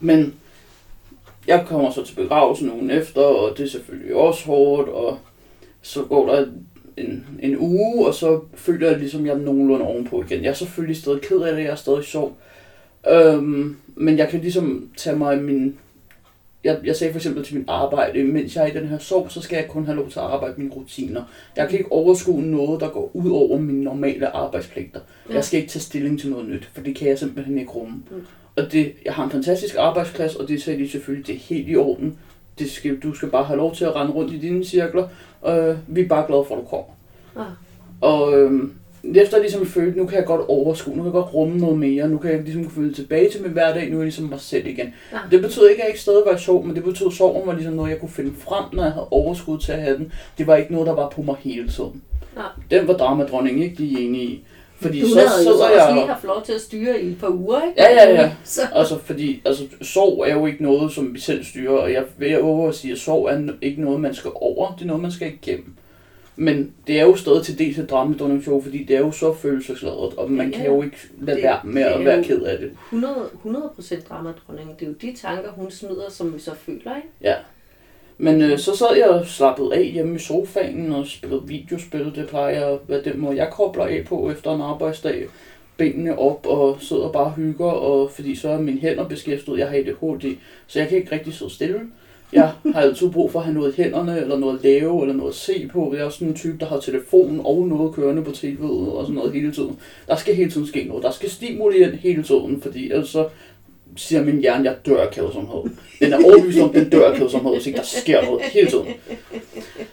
Men 0.00 0.34
jeg 1.46 1.64
kommer 1.66 1.90
så 1.90 2.04
til 2.04 2.14
begravelsen 2.14 2.72
ugen 2.72 2.90
efter, 2.90 3.20
og 3.20 3.58
det 3.58 3.64
er 3.64 3.68
selvfølgelig 3.68 4.14
også 4.14 4.46
hårdt, 4.46 4.88
og 4.88 5.18
så 5.82 6.02
går 6.02 6.26
der 6.26 6.46
en, 6.96 7.26
en 7.42 7.58
uge, 7.58 8.06
og 8.06 8.14
så 8.14 8.40
føler 8.54 8.90
jeg 8.90 8.98
ligesom, 8.98 9.26
jeg 9.26 9.32
er 9.32 9.38
nogenlunde 9.38 9.86
ovenpå 9.86 10.22
igen. 10.22 10.42
Jeg 10.42 10.50
er 10.50 10.54
selvfølgelig 10.54 10.96
stadig 10.96 11.20
ked 11.20 11.40
af 11.40 11.56
det, 11.56 11.62
jeg 11.62 11.70
er 11.70 11.74
stadig 11.74 12.04
sjov. 12.04 12.36
Øhm, 13.10 13.76
men 13.94 14.18
jeg 14.18 14.28
kan 14.28 14.40
ligesom 14.40 14.90
tage 14.96 15.16
mig 15.16 15.42
min... 15.42 15.78
Jeg, 16.64 16.78
jeg 16.84 16.96
sagde 16.96 17.12
for 17.12 17.18
eksempel 17.18 17.44
til 17.44 17.54
min 17.54 17.64
arbejde, 17.68 18.24
mens 18.24 18.56
jeg 18.56 18.62
er 18.62 18.66
i 18.66 18.78
den 18.78 18.88
her 18.88 18.98
sorg, 18.98 19.30
så 19.30 19.40
skal 19.40 19.56
jeg 19.56 19.68
kun 19.68 19.84
have 19.84 19.96
lov 19.96 20.10
til 20.10 20.18
at 20.18 20.24
arbejde 20.24 20.54
mine 20.56 20.70
rutiner. 20.70 21.22
Jeg 21.56 21.68
kan 21.68 21.78
ikke 21.78 21.92
overskue 21.92 22.42
noget, 22.42 22.80
der 22.80 22.88
går 22.88 23.10
ud 23.14 23.30
over 23.30 23.58
mine 23.58 23.84
normale 23.84 24.36
arbejdspligter. 24.36 25.00
Ja. 25.28 25.34
Jeg 25.34 25.44
skal 25.44 25.60
ikke 25.60 25.70
tage 25.70 25.82
stilling 25.82 26.20
til 26.20 26.30
noget 26.30 26.48
nyt, 26.48 26.70
for 26.72 26.82
det 26.82 26.96
kan 26.96 27.08
jeg 27.08 27.18
simpelthen 27.18 27.58
ikke 27.58 27.70
rumme. 27.70 28.02
Mm. 28.10 28.26
Og 28.56 28.72
det, 28.72 28.92
jeg 29.04 29.14
har 29.14 29.24
en 29.24 29.30
fantastisk 29.30 29.74
arbejdsplads, 29.78 30.34
og 30.34 30.48
det 30.48 30.62
sagde 30.62 30.78
de 30.78 30.88
selvfølgelig, 30.88 31.26
det 31.26 31.34
er 31.34 31.38
helt 31.38 31.68
i 31.68 31.76
orden. 31.76 32.18
Det 32.62 32.70
skal, 32.70 32.98
du 32.98 33.14
skal 33.14 33.28
bare 33.28 33.44
have 33.44 33.56
lov 33.56 33.74
til 33.74 33.84
at 33.84 33.96
rende 33.96 34.12
rundt 34.12 34.32
i 34.32 34.38
dine 34.38 34.64
cirkler. 34.64 35.08
Øh, 35.46 35.76
vi 35.86 36.00
er 36.00 36.08
bare 36.08 36.26
glade 36.26 36.44
for, 36.48 36.54
at 36.54 36.60
du 36.60 36.66
kommer. 36.66 36.92
Ah. 37.36 37.52
Og 38.00 38.38
øhm, 38.38 38.72
efter 39.14 39.36
jeg 39.36 39.42
ligesom 39.42 39.66
følte, 39.66 39.98
nu 39.98 40.06
kan 40.06 40.18
jeg 40.18 40.26
godt 40.26 40.40
overskue, 40.48 40.96
nu 40.96 41.02
kan 41.02 41.04
jeg 41.04 41.12
godt 41.12 41.34
rumme 41.34 41.58
noget 41.58 41.78
mere, 41.78 42.08
nu 42.08 42.18
kan 42.18 42.30
jeg 42.30 42.42
ligesom 42.42 42.70
føle 42.70 42.94
tilbage 42.94 43.30
til 43.30 43.42
min 43.42 43.52
hverdag, 43.52 43.90
nu 43.90 43.96
er 43.96 44.00
jeg 44.00 44.04
ligesom 44.04 44.24
mig 44.24 44.40
selv 44.40 44.66
igen. 44.66 44.94
Ja. 45.12 45.18
Det 45.30 45.42
betød 45.42 45.68
ikke, 45.68 45.82
at 45.82 45.84
jeg 45.84 45.88
ikke 45.88 46.00
stadig 46.00 46.22
var 46.26 46.36
sorg, 46.36 46.66
men 46.66 46.76
det 46.76 46.84
betød, 46.84 47.06
at 47.06 47.12
sorgen 47.12 47.46
var 47.46 47.54
ligesom 47.54 47.74
noget, 47.74 47.90
jeg 47.90 48.00
kunne 48.00 48.08
finde 48.08 48.32
frem, 48.38 48.64
når 48.72 48.82
jeg 48.82 48.92
havde 48.92 49.08
overskud 49.08 49.58
til 49.58 49.72
at 49.72 49.82
have 49.82 49.96
den. 49.96 50.12
Det 50.38 50.46
var 50.46 50.56
ikke 50.56 50.72
noget, 50.72 50.86
der 50.86 50.94
var 50.94 51.08
på 51.08 51.22
mig 51.22 51.36
hele 51.40 51.68
tiden. 51.68 52.02
Ja. 52.36 52.76
Den 52.76 52.88
var 52.88 52.94
dramadronning 52.94 53.64
ikke 53.64 53.76
lige 53.76 54.00
enig 54.00 54.22
i. 54.22 54.44
Fordi 54.82 55.00
Du 55.00 55.08
så 55.08 55.14
havde 55.14 55.28
jo 55.28 55.36
så 55.36 55.42
sidder 55.42 55.52
også 55.64 55.84
jeg... 55.86 55.94
lige 55.94 56.06
haft 56.06 56.24
lov 56.24 56.42
til 56.44 56.52
at 56.52 56.60
styre 56.60 57.02
i 57.02 57.08
et 57.10 57.18
par 57.20 57.28
uger, 57.28 57.62
ikke? 57.62 57.82
Ja, 57.82 57.92
ja, 57.94 58.10
ja. 58.22 58.32
Så, 58.44 58.60
Altså, 58.74 58.98
fordi 58.98 59.42
altså, 59.44 59.64
sorg 59.82 60.24
er 60.28 60.34
jo 60.34 60.46
ikke 60.46 60.62
noget, 60.62 60.92
som 60.92 61.14
vi 61.14 61.20
selv 61.20 61.44
styrer, 61.44 61.72
og 61.72 61.92
jeg 61.92 62.04
vil 62.18 62.40
over 62.40 62.68
at 62.68 62.74
sige, 62.74 62.92
at 62.92 62.98
sorg 62.98 63.26
er 63.28 63.52
ikke 63.62 63.80
noget, 63.82 64.00
man 64.00 64.14
skal 64.14 64.30
over, 64.34 64.74
det 64.74 64.82
er 64.82 64.86
noget, 64.86 65.02
man 65.02 65.12
skal 65.12 65.32
igennem. 65.42 65.74
Men 66.36 66.72
det 66.86 67.00
er 67.00 67.02
jo 67.04 67.16
stadig 67.16 67.42
til 67.42 67.58
dels 67.58 67.78
et 67.78 67.90
dramadronning-show, 67.90 68.62
fordi 68.62 68.84
det 68.84 68.96
er 68.96 69.00
jo 69.00 69.10
så 69.12 69.34
følelsesladet, 69.34 69.96
og 70.16 70.30
man 70.30 70.50
Ja, 70.50 70.56
kan 70.56 70.66
jo 70.66 70.82
ikke 70.82 70.96
lade 71.20 71.36
det- 71.36 71.44
være 71.44 71.58
med 71.64 71.82
at 71.82 72.04
være 72.04 72.24
ked 72.24 72.42
af 72.42 72.58
det. 72.58 72.70
100, 72.88 73.14
100% 73.44 74.08
dramadronning. 74.08 74.70
Det 74.80 74.84
er 74.84 74.90
jo 74.90 74.94
de 75.02 75.16
tanker, 75.16 75.50
hun 75.50 75.70
smider, 75.70 76.10
som 76.10 76.34
vi 76.34 76.40
så 76.40 76.50
føler, 76.66 76.96
ikke? 76.96 77.08
Ja. 77.22 77.34
Men 78.22 78.42
øh, 78.42 78.58
så 78.58 78.76
sad 78.76 78.96
jeg 78.96 79.08
og 79.08 79.26
slappede 79.26 79.74
af 79.74 79.84
hjemme 79.84 80.16
i 80.16 80.18
sofaen 80.18 80.92
og 80.92 81.06
spillede 81.06 81.42
videospil. 81.46 82.12
Det 82.14 82.28
plejer 82.28 82.66
at 82.66 82.78
være 82.88 83.02
den 83.04 83.20
måde, 83.20 83.36
jeg 83.36 83.50
kobler 83.52 83.84
af 83.84 84.04
på 84.06 84.30
efter 84.30 84.54
en 84.54 84.60
arbejdsdag. 84.60 85.26
Benene 85.76 86.18
op 86.18 86.46
og 86.46 86.76
sidder 86.80 87.08
bare 87.12 87.24
og 87.24 87.32
hygger, 87.32 87.70
og 87.70 88.10
fordi 88.10 88.36
så 88.36 88.48
er 88.48 88.58
mine 88.58 88.80
hænder 88.80 89.08
beskæftiget. 89.08 89.58
Jeg 89.58 89.68
har 89.68 89.76
ADHD, 89.76 90.36
så 90.66 90.78
jeg 90.78 90.88
kan 90.88 90.98
ikke 90.98 91.12
rigtig 91.12 91.34
sidde 91.34 91.54
stille. 91.54 91.80
Jeg 92.32 92.52
har 92.74 92.80
altid 92.80 93.10
brug 93.10 93.32
for 93.32 93.38
at 93.38 93.44
have 93.44 93.54
noget 93.54 93.78
i 93.78 93.82
hænderne, 93.82 94.20
eller 94.20 94.38
noget 94.38 94.58
at 94.58 94.64
lave, 94.64 95.02
eller 95.02 95.14
noget 95.14 95.30
at 95.30 95.36
se 95.36 95.68
på. 95.72 95.94
Jeg 95.96 96.04
er 96.04 96.10
sådan 96.10 96.28
en 96.28 96.34
type, 96.34 96.58
der 96.60 96.66
har 96.66 96.80
telefonen 96.80 97.40
og 97.44 97.66
noget 97.66 97.94
kørende 97.94 98.22
på 98.22 98.30
tv'et 98.30 98.64
og 98.64 99.04
sådan 99.04 99.14
noget 99.14 99.32
hele 99.32 99.52
tiden. 99.52 99.78
Der 100.08 100.16
skal 100.16 100.34
hele 100.34 100.50
tiden 100.50 100.66
ske 100.66 100.84
noget. 100.84 101.02
Der 101.04 101.10
skal 101.10 101.30
stimuli 101.30 101.78
ind 101.78 101.92
hele 101.92 102.22
tiden, 102.22 102.60
fordi 102.62 102.90
ellers 102.90 103.08
så 103.08 103.28
siger 103.96 104.24
min 104.24 104.40
hjerne, 104.40 104.64
jeg 104.64 104.76
dør 104.86 105.02
af 105.02 105.10
kedsomhed. 105.10 105.62
Den 106.00 106.12
er 106.12 106.24
overbevist 106.24 106.60
om, 106.60 106.72
den 106.72 106.90
dør 106.90 107.10
af 107.12 107.18
kedsomhed, 107.18 107.52
hvis 107.52 107.66
ikke 107.66 107.76
der 107.76 107.84
sker 107.84 108.22
noget 108.24 108.42
hele 108.42 108.70
tiden. 108.70 108.86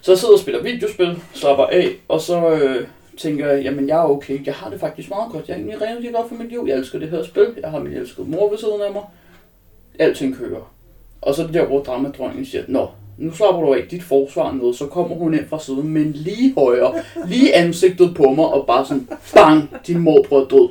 Så 0.02 0.12
jeg 0.12 0.18
sidder 0.18 0.34
og 0.34 0.40
spiller 0.40 0.64
videospil, 0.64 1.22
slapper 1.34 1.66
af, 1.66 1.90
og 2.08 2.22
så 2.22 2.50
øh, 2.50 2.88
tænker 3.18 3.48
jeg, 3.48 3.64
jamen 3.64 3.88
jeg 3.88 3.98
er 3.98 4.10
okay, 4.10 4.46
jeg 4.46 4.54
har 4.54 4.70
det 4.70 4.80
faktisk 4.80 5.10
meget 5.10 5.32
godt. 5.32 5.48
Jeg 5.48 5.54
er 5.54 5.58
egentlig 5.58 5.82
rigtig 5.82 6.14
godt 6.14 6.28
for 6.28 6.36
mit 6.36 6.50
liv. 6.50 6.66
Jeg 6.68 6.78
elsker 6.78 7.00
det 7.00 7.10
her 7.10 7.24
spil. 7.24 7.48
Jeg 7.62 7.72
har 7.72 7.80
min 7.80 7.94
elskede 7.94 8.28
mor 8.30 8.50
ved 8.50 8.58
siden 8.58 8.82
af 8.88 8.94
mig. 8.94 9.04
Alting 10.00 10.36
kører. 10.36 10.74
Og 11.22 11.36
så 11.36 11.42
er 11.42 11.46
det 11.46 11.54
der, 11.54 11.66
hvor 11.66 11.80
dramadronningen 11.80 12.46
siger, 12.46 12.64
Nå, 12.68 12.88
nu 13.18 13.32
slapper 13.32 13.62
du 13.62 13.74
af 13.74 13.84
dit 13.92 14.04
forsvar 14.04 14.52
ned, 14.52 14.74
så 14.74 14.86
kommer 14.86 15.16
hun 15.16 15.34
ind 15.34 15.48
fra 15.50 15.60
siden, 15.60 15.88
men 15.88 16.12
lige 16.12 16.54
højere, 16.58 16.94
lige 17.28 17.56
ansigtet 17.56 18.16
på 18.16 18.24
mig, 18.24 18.46
og 18.46 18.68
bare 18.68 18.86
sådan, 18.86 19.10
bang, 19.34 19.70
din 19.88 20.00
mor 20.00 20.42
er 20.42 20.48
død. 20.48 20.70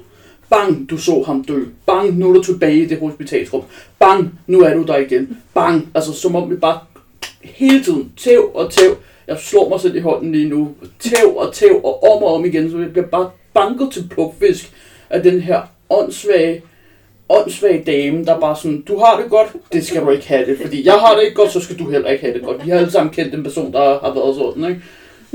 Bang, 0.50 0.90
du 0.90 0.96
så 0.96 1.22
ham 1.26 1.44
dø. 1.44 1.64
Bang, 1.86 2.18
nu 2.18 2.28
er 2.28 2.32
du 2.32 2.42
tilbage 2.42 2.82
i 2.82 2.86
det 2.86 2.98
hospitalsrum. 2.98 3.62
Bang, 3.98 4.38
nu 4.46 4.60
er 4.60 4.74
du 4.74 4.82
der 4.82 4.96
igen. 4.96 5.38
Bang, 5.54 5.88
altså 5.94 6.12
som 6.12 6.36
om 6.36 6.50
vi 6.50 6.56
bare 6.56 6.78
hele 7.42 7.84
tiden 7.84 8.12
tæv 8.16 8.50
og 8.54 8.72
tæv. 8.72 8.96
Jeg 9.26 9.38
slår 9.38 9.68
mig 9.68 9.80
selv 9.80 9.96
i 9.96 10.00
hånden 10.00 10.32
lige 10.32 10.48
nu. 10.48 10.74
Tæv 11.00 11.36
og 11.36 11.54
tæv 11.54 11.80
og 11.84 12.02
om 12.02 12.22
og 12.22 12.34
om 12.34 12.44
igen, 12.44 12.70
så 12.70 12.78
jeg 12.78 12.92
bliver 12.92 13.06
bare 13.06 13.30
banket 13.54 13.88
til 13.92 14.08
plukfisk 14.10 14.72
af 15.10 15.22
den 15.22 15.40
her 15.40 15.60
åndssvage, 15.90 16.62
åndssvage 17.28 17.84
dame, 17.86 18.24
der 18.24 18.40
bare 18.40 18.56
sådan, 18.56 18.80
du 18.88 18.98
har 18.98 19.20
det 19.20 19.30
godt, 19.30 19.48
det 19.72 19.86
skal 19.86 20.02
du 20.02 20.10
ikke 20.10 20.28
have 20.28 20.46
det, 20.46 20.58
fordi 20.60 20.86
jeg 20.86 20.94
har 20.94 21.14
det 21.14 21.22
ikke 21.22 21.34
godt, 21.34 21.52
så 21.52 21.60
skal 21.60 21.78
du 21.78 21.90
heller 21.90 22.10
ikke 22.10 22.24
have 22.24 22.34
det 22.34 22.42
godt. 22.42 22.64
Vi 22.64 22.70
har 22.70 22.78
alle 22.78 22.90
sammen 22.90 23.14
kendt 23.14 23.34
en 23.34 23.42
person, 23.42 23.72
der 23.72 23.80
har 23.80 24.14
været 24.14 24.36
sådan, 24.36 24.64
ikke? 24.64 24.82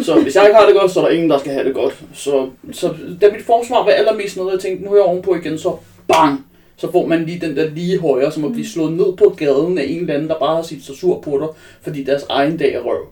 Så 0.02 0.20
hvis 0.20 0.36
jeg 0.36 0.46
ikke 0.46 0.56
har 0.56 0.66
det 0.66 0.76
godt, 0.76 0.92
så 0.92 1.00
er 1.00 1.06
der 1.06 1.12
ingen, 1.12 1.30
der 1.30 1.38
skal 1.38 1.52
have 1.52 1.66
det 1.66 1.74
godt. 1.74 2.04
Så, 2.14 2.50
så 2.72 2.94
da 3.22 3.32
mit 3.32 3.46
forsvar 3.46 3.84
var 3.84 3.92
allermest 3.92 4.38
noget, 4.38 4.52
jeg 4.52 4.60
tænkte, 4.60 4.86
nu 4.86 4.92
er 4.92 4.96
jeg 4.96 5.06
ovenpå 5.06 5.36
igen, 5.36 5.58
så 5.58 5.76
bang, 6.08 6.46
så 6.78 6.92
får 6.92 7.06
man 7.06 7.26
lige 7.26 7.48
den 7.48 7.56
der 7.56 7.70
lige 7.70 8.00
højre, 8.00 8.32
som 8.32 8.46
at 8.46 8.52
blive 8.52 8.68
slået 8.68 8.94
ned 8.94 9.18
på 9.18 9.36
gaden 9.38 9.78
af 9.78 9.84
en 9.88 10.00
eller 10.00 10.14
anden, 10.14 10.30
der 10.30 10.40
bare 10.40 10.56
har 10.56 10.64
sit 10.64 10.86
så 10.86 10.96
sur 10.96 11.20
på 11.20 11.40
dig, 11.40 11.48
fordi 11.82 12.04
deres 12.04 12.26
egen 12.30 12.58
dag 12.58 12.74
er 12.74 12.82
røv. 12.82 13.08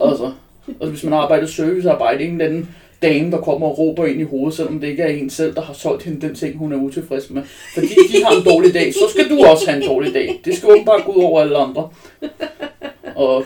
Altså, 0.00 0.32
altså 0.68 0.90
hvis 0.90 1.04
man 1.04 1.12
arbejder 1.12 1.46
servicearbejde, 1.46 2.24
en 2.24 2.30
eller 2.32 2.44
anden 2.44 2.68
dame, 3.02 3.30
der 3.30 3.38
kommer 3.38 3.66
og 3.66 3.78
råber 3.78 4.06
ind 4.06 4.20
i 4.20 4.24
hovedet, 4.24 4.54
selvom 4.54 4.80
det 4.80 4.88
ikke 4.88 5.02
er 5.02 5.08
en 5.08 5.30
selv, 5.30 5.54
der 5.54 5.60
har 5.60 5.74
solgt 5.74 6.02
hende 6.02 6.26
den 6.26 6.34
ting, 6.34 6.58
hun 6.58 6.72
er 6.72 6.76
utilfreds 6.76 7.30
med. 7.30 7.42
Fordi 7.74 7.86
de 7.86 8.24
har 8.24 8.36
en 8.36 8.44
dårlig 8.44 8.74
dag, 8.74 8.94
så 8.94 9.08
skal 9.10 9.30
du 9.30 9.44
også 9.44 9.70
have 9.70 9.82
en 9.82 9.88
dårlig 9.88 10.14
dag. 10.14 10.40
Det 10.44 10.56
skal 10.56 10.70
åbenbart 10.70 11.04
gå 11.04 11.12
ud 11.12 11.22
over 11.22 11.40
alle 11.40 11.56
andre. 11.56 11.88
Og, 13.14 13.44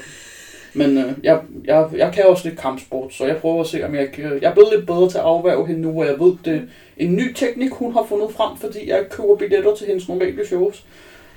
men 0.75 0.99
øh, 0.99 1.04
jeg, 1.23 1.40
jeg, 1.64 1.87
jeg 1.97 2.12
kan 2.14 2.25
også 2.26 2.49
lidt 2.49 2.61
kampsport, 2.61 3.14
så 3.14 3.26
jeg 3.26 3.37
prøver 3.37 3.61
at 3.61 3.66
se, 3.66 3.85
om 3.85 3.95
jeg 3.95 4.12
kan... 4.12 4.25
Jeg 4.43 4.50
er 4.50 4.54
blevet 4.54 4.73
lidt 4.76 4.87
bedre 4.87 5.09
til 5.11 5.19
at 5.19 5.25
afværge 5.25 5.66
hende 5.66 5.81
nu, 5.83 5.90
hvor 5.93 6.04
jeg 6.04 6.21
ved, 6.21 6.33
det 6.45 6.54
er 6.54 6.61
en 6.97 7.16
ny 7.16 7.33
teknik, 7.35 7.71
hun 7.73 7.93
har 7.93 8.07
fundet 8.09 8.31
frem, 8.37 8.57
fordi 8.57 8.88
jeg 8.90 9.04
køber 9.11 9.37
billetter 9.37 9.75
til 9.75 9.87
hendes 9.87 10.09
normale 10.09 10.47
shows. 10.47 10.85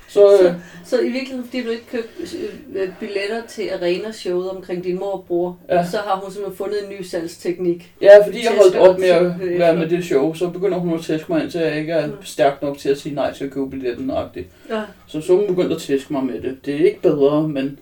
Så, 0.09 0.33
øh, 0.33 0.39
Så, 0.39 0.53
så 0.85 0.99
i 1.01 1.03
virkeligheden, 1.09 1.43
fordi 1.45 1.63
du 1.63 1.69
ikke 1.69 1.85
købte 1.91 2.37
øh, 2.75 2.89
billetter 2.99 3.41
til 3.47 3.69
arena-showet 3.73 4.49
omkring 4.49 4.83
din 4.83 4.99
mor 4.99 5.11
og 5.11 5.25
bror, 5.27 5.57
Ja. 5.69 5.85
så 5.85 5.97
har 5.97 6.19
hun 6.23 6.31
simpelthen 6.31 6.57
fundet 6.57 6.83
en 6.83 6.89
ny 6.89 7.01
salgsteknik. 7.03 7.91
Ja, 8.01 8.25
fordi 8.25 8.37
jeg 8.43 8.51
holdt 8.61 8.75
op 8.75 8.99
med 8.99 9.07
at 9.07 9.31
være 9.59 9.75
med 9.75 9.89
det 9.89 10.05
show, 10.05 10.33
så 10.33 10.49
begynder 10.49 10.77
hun 10.77 10.93
at 10.93 11.01
tæske 11.01 11.31
mig 11.31 11.41
ind 11.43 11.51
til, 11.51 11.59
at 11.59 11.71
jeg 11.71 11.79
ikke 11.79 11.91
er 11.93 12.07
Mm. 12.07 12.13
stærk 12.21 12.61
nok 12.61 12.77
til 12.77 12.89
at 12.89 12.97
sige 12.97 13.15
nej 13.15 13.33
til 13.33 13.45
at 13.45 13.51
købe 13.51 13.69
billetten. 13.69 14.11
-agtigt. 14.11 14.45
Ja. 14.75 14.81
Så 15.07 15.21
så 15.21 15.35
hun 15.35 15.47
begyndt 15.55 15.71
at 15.73 15.81
tæske 15.81 16.13
mig 16.13 16.23
med 16.23 16.41
det. 16.41 16.57
Det 16.65 16.73
er 16.81 16.85
ikke 16.85 17.01
bedre, 17.01 17.47
men 17.47 17.79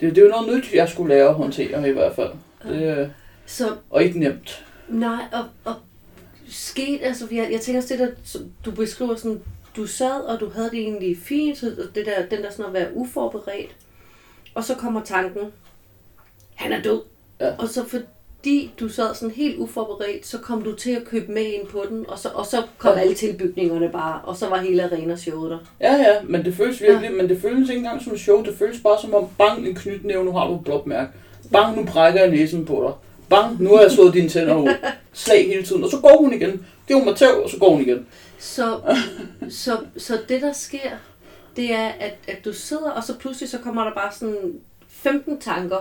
det, 0.00 0.16
det 0.16 0.18
er 0.18 0.22
jo 0.26 0.30
noget 0.30 0.56
nyt, 0.56 0.74
jeg 0.74 0.88
skulle 0.88 1.14
lære 1.14 1.28
at 1.28 1.34
håndtere 1.34 1.88
i 1.88 1.92
hvert 1.92 2.14
fald. 2.14 2.30
Det, 2.62 2.88
er- 2.88 3.08
Så 3.46 3.76
og 3.90 4.02
ikke 4.04 4.18
nemt. 4.20 4.64
nej, 4.88 5.22
og, 5.32 5.44
og 5.64 5.74
sket, 6.48 6.98
altså 7.02 7.28
jeg, 7.32 7.48
jeg 7.52 7.60
tænker 7.60 7.80
også 7.82 7.94
det 7.96 7.98
der, 8.34 8.38
du 8.64 8.70
beskriver 8.70 9.16
sådan, 9.16 9.42
du 9.76 9.86
sad, 9.86 10.20
og 10.20 10.40
du 10.40 10.48
havde 10.48 10.70
det 10.70 10.78
egentlig 10.78 11.18
fint, 11.18 11.58
så 11.58 11.66
det 11.94 12.06
der, 12.06 12.26
den 12.30 12.42
der 12.42 12.50
sådan 12.50 12.64
at 12.66 12.72
være 12.72 12.94
uforberedt, 12.94 13.76
og 14.54 14.64
så 14.64 14.74
kommer 14.74 15.02
tanken, 15.02 15.52
han 16.54 16.72
er 16.72 16.82
død. 16.82 17.00
Ja. 17.40 17.54
Og 17.58 17.68
så 17.68 17.84
fordi 18.44 18.70
du 18.80 18.88
sad 18.88 19.14
sådan 19.14 19.34
helt 19.34 19.56
uforberedt, 19.58 20.26
så 20.26 20.38
kom 20.38 20.62
du 20.62 20.72
til 20.74 20.90
at 20.90 21.04
købe 21.04 21.32
med 21.32 21.42
ind 21.42 21.66
på 21.66 21.84
den, 21.88 22.04
og 22.08 22.18
så, 22.18 22.28
og 22.34 22.46
så 22.46 22.62
kom 22.78 22.92
Ja. 22.94 23.00
alle 23.00 23.14
tilbygningerne 23.14 23.88
bare, 23.88 24.20
og 24.24 24.36
så 24.36 24.48
var 24.48 24.58
hele 24.58 24.84
arena-showet 24.84 25.50
der. 25.50 25.58
Ja, 25.80 25.92
ja, 25.94 26.14
men 26.24 26.44
det 26.44 26.54
føles 26.54 26.80
virkelig, 26.82 27.10
ja. 27.10 27.16
men 27.16 27.28
det 27.28 27.40
føles 27.40 27.68
ikke 27.68 27.78
engang 27.78 28.02
som 28.04 28.12
et 28.12 28.20
show. 28.20 28.42
Det 28.42 28.54
føles 28.58 28.80
bare 28.80 29.00
som 29.00 29.14
om, 29.14 29.26
bang, 29.38 29.68
en 29.68 29.74
knytnæve, 29.74 30.24
nu 30.24 30.32
har 30.32 30.48
du 30.48 30.54
et 30.54 30.64
blåmærke. 30.64 31.10
Bang, 31.52 31.76
nu 31.76 31.84
brækker 31.84 32.20
jeg 32.20 32.30
næsen 32.30 32.64
på 32.64 32.84
dig. 32.86 32.92
Bang, 33.28 33.62
nu 33.62 33.74
har 33.76 33.82
jeg 33.82 33.90
slået 33.90 34.14
dine 34.14 34.28
tænder 34.28 34.56
ud. 34.56 34.68
Slag 35.12 35.46
hele 35.46 35.62
tiden, 35.62 35.84
og 35.84 35.90
så 35.90 35.98
går 36.00 36.16
hun 36.20 36.34
igen. 36.34 36.66
Giv 36.88 37.04
mig 37.04 37.16
tæv, 37.16 37.42
og 37.44 37.50
så 37.50 37.58
går 37.58 37.70
hun 37.70 37.80
igen. 37.80 38.06
Så, 38.38 38.80
så, 39.50 39.76
så 39.96 40.18
det 40.28 40.42
der 40.42 40.52
sker, 40.52 40.90
det 41.56 41.72
er, 41.74 41.88
at, 42.00 42.14
at 42.28 42.44
du 42.44 42.52
sidder, 42.52 42.90
og 42.90 43.04
så 43.04 43.14
pludselig 43.18 43.50
så 43.50 43.58
kommer 43.58 43.84
der 43.84 43.94
bare 43.94 44.12
sådan 44.12 44.36
15 44.88 45.40
tanker. 45.40 45.76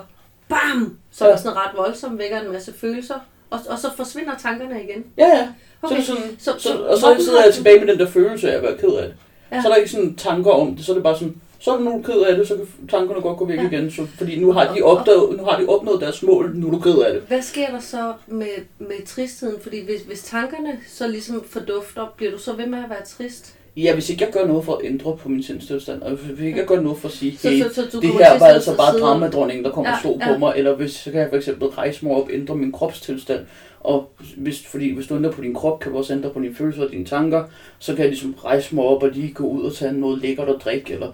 Bam! 0.50 0.98
Så 1.12 1.24
er 1.26 1.30
Ja. 1.30 1.36
der 1.36 1.42
sådan 1.42 1.58
ret 1.58 1.72
voldsomt, 1.78 2.20
vækker 2.20 2.42
en 2.42 2.52
masse 2.52 2.74
følelser. 2.74 3.16
og, 3.50 3.60
og 3.70 3.80
så 3.80 3.88
forsvinder 3.98 4.32
tankerne 4.42 4.84
igen. 4.84 5.06
Ja, 5.18 5.28
ja. 5.28 5.48
Okay. 5.82 5.96
Så 5.96 6.02
er 6.02 6.06
sådan, 6.16 6.24
Så- 6.40 6.52
så, 6.52 6.60
så- 6.60 6.70
så, 6.70 6.84
og 6.84 6.98
så 6.98 7.24
sidder 7.26 7.44
jeg 7.46 7.54
tilbage 7.54 7.80
med 7.80 7.88
den 7.88 8.00
der 8.00 8.08
følelse 8.08 8.52
af 8.52 8.56
at 8.58 8.64
være 8.64 8.78
ked 8.78 8.90
af 8.90 9.04
det. 9.08 9.16
Ja. 9.52 9.62
Så 9.62 9.68
er 9.68 9.72
der 9.72 9.78
ikke 9.78 9.92
sådan 9.92 10.16
tanker 10.16 10.52
om 10.52 10.76
det, 10.76 10.86
så 10.86 10.92
er 10.92 10.94
det 10.94 11.04
bare 11.04 11.18
sådan, 11.18 11.36
så 11.60 11.72
er 11.72 11.78
du 11.78 11.84
nu 11.84 12.02
ked 12.06 12.22
af 12.22 12.38
det, 12.38 12.48
så 12.48 12.56
kan 12.56 12.68
tankerne 12.90 13.22
godt 13.22 13.38
gå 13.38 13.46
væk 13.46 13.58
ja. 13.58 13.68
igen. 13.68 13.92
Så, 13.92 14.08
fordi 14.18 14.40
nu 14.40 14.52
har, 14.52 14.74
de 14.76 14.82
opdaget, 14.82 15.38
nu 15.38 15.44
har 15.46 15.60
de 15.60 15.66
opnået 15.68 16.02
deres 16.02 16.24
mål, 16.24 16.52
nu 16.56 16.68
er 16.68 16.72
du 16.72 16.80
ked 16.80 16.98
af 16.98 17.14
det. 17.14 17.22
Hvad 17.28 17.42
sker 17.42 17.68
der 17.72 17.80
så 17.80 18.14
med, 18.28 18.48
med 18.80 19.06
tristheden? 19.06 19.62
Fordi 19.62 19.86
hvis, 19.86 20.02
hvis 20.02 20.24
tankerne 20.24 20.80
så 20.88 21.08
ligesom 21.08 21.44
fordufter, 21.50 22.14
bliver 22.18 22.32
du 22.32 22.38
så 22.38 22.54
ved 22.54 22.66
med 22.68 22.80
at 22.84 22.90
være 22.90 23.06
trist? 23.06 23.56
Ja, 23.78 23.94
hvis 23.94 24.10
ikke 24.10 24.24
jeg 24.24 24.34
gør 24.34 24.48
noget 24.48 24.66
for 24.66 24.76
at 24.76 24.86
ændre 24.86 25.18
på 25.18 25.30
min 25.30 25.44
sindstilstand, 25.44 26.02
og 26.02 26.12
hvis 26.12 26.46
ikke 26.46 26.60
jeg 26.60 26.68
gør 26.68 26.82
noget 26.82 26.98
for 26.98 27.08
at 27.08 27.14
sige, 27.14 27.38
Så, 27.38 27.50
hey, 27.50 27.64
så, 27.64 27.74
så, 27.74 27.82
du 27.94 28.02
det 28.02 28.10
her 28.10 28.40
var 28.40 28.46
altså 28.46 28.78
bare 28.78 29.00
dramadronningen, 29.00 29.66
der 29.66 29.72
kommer 29.72 29.90
Ja, 29.90 29.96
og 29.96 30.02
slog 30.02 30.20
ja. 30.22 30.34
på 30.34 30.40
mig, 30.40 30.54
eller 30.58 30.76
hvis, 30.76 30.92
så 30.92 31.12
kan 31.12 31.20
jeg 31.20 31.30
for 31.30 31.38
eksempel 31.38 31.68
rejse 31.68 32.06
mig 32.06 32.16
op, 32.16 32.30
ændre 32.34 32.56
min 32.56 32.72
kropstilstand, 32.72 33.46
og 33.80 34.10
hvis, 34.38 34.68
fordi 34.68 34.94
hvis 34.94 35.08
du 35.08 35.16
ændrer 35.16 35.32
på 35.32 35.42
din 35.42 35.54
krop, 35.54 35.80
kan 35.80 35.92
du 35.92 35.98
også 35.98 36.14
ændre 36.14 36.30
på 36.30 36.40
dine 36.42 36.56
følelser 36.56 36.84
og 36.86 36.92
dine 36.92 37.06
tanker, 37.06 37.44
så 37.80 37.94
kan 37.94 38.02
jeg 38.02 38.10
ligesom 38.10 38.36
rejse 38.46 38.76
mig 38.76 38.84
op 38.84 39.04
og 39.04 39.10
lige 39.10 39.34
gå 39.34 39.44
ud 39.44 39.64
og 39.64 39.76
tage 39.76 39.94
noget 39.94 40.22
lækkert 40.22 40.50
at 40.50 40.56
drikke, 40.64 40.94
eller 40.94 41.12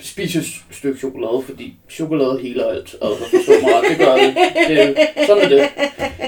spise 0.00 0.38
et 0.38 0.44
stykke 0.70 0.98
chokolade, 0.98 1.42
fordi 1.42 1.74
chokolade 1.90 2.38
heler 2.42 2.66
alt. 2.66 2.96
Altså, 3.02 3.24
forstå 3.30 3.52
mig 3.62 3.70
ret, 3.74 3.84
det 3.90 3.98
gør 3.98 4.14
det. 4.16 4.34
det. 4.68 4.96
Sådan 5.26 5.42
er 5.42 5.48
det. 5.48 5.68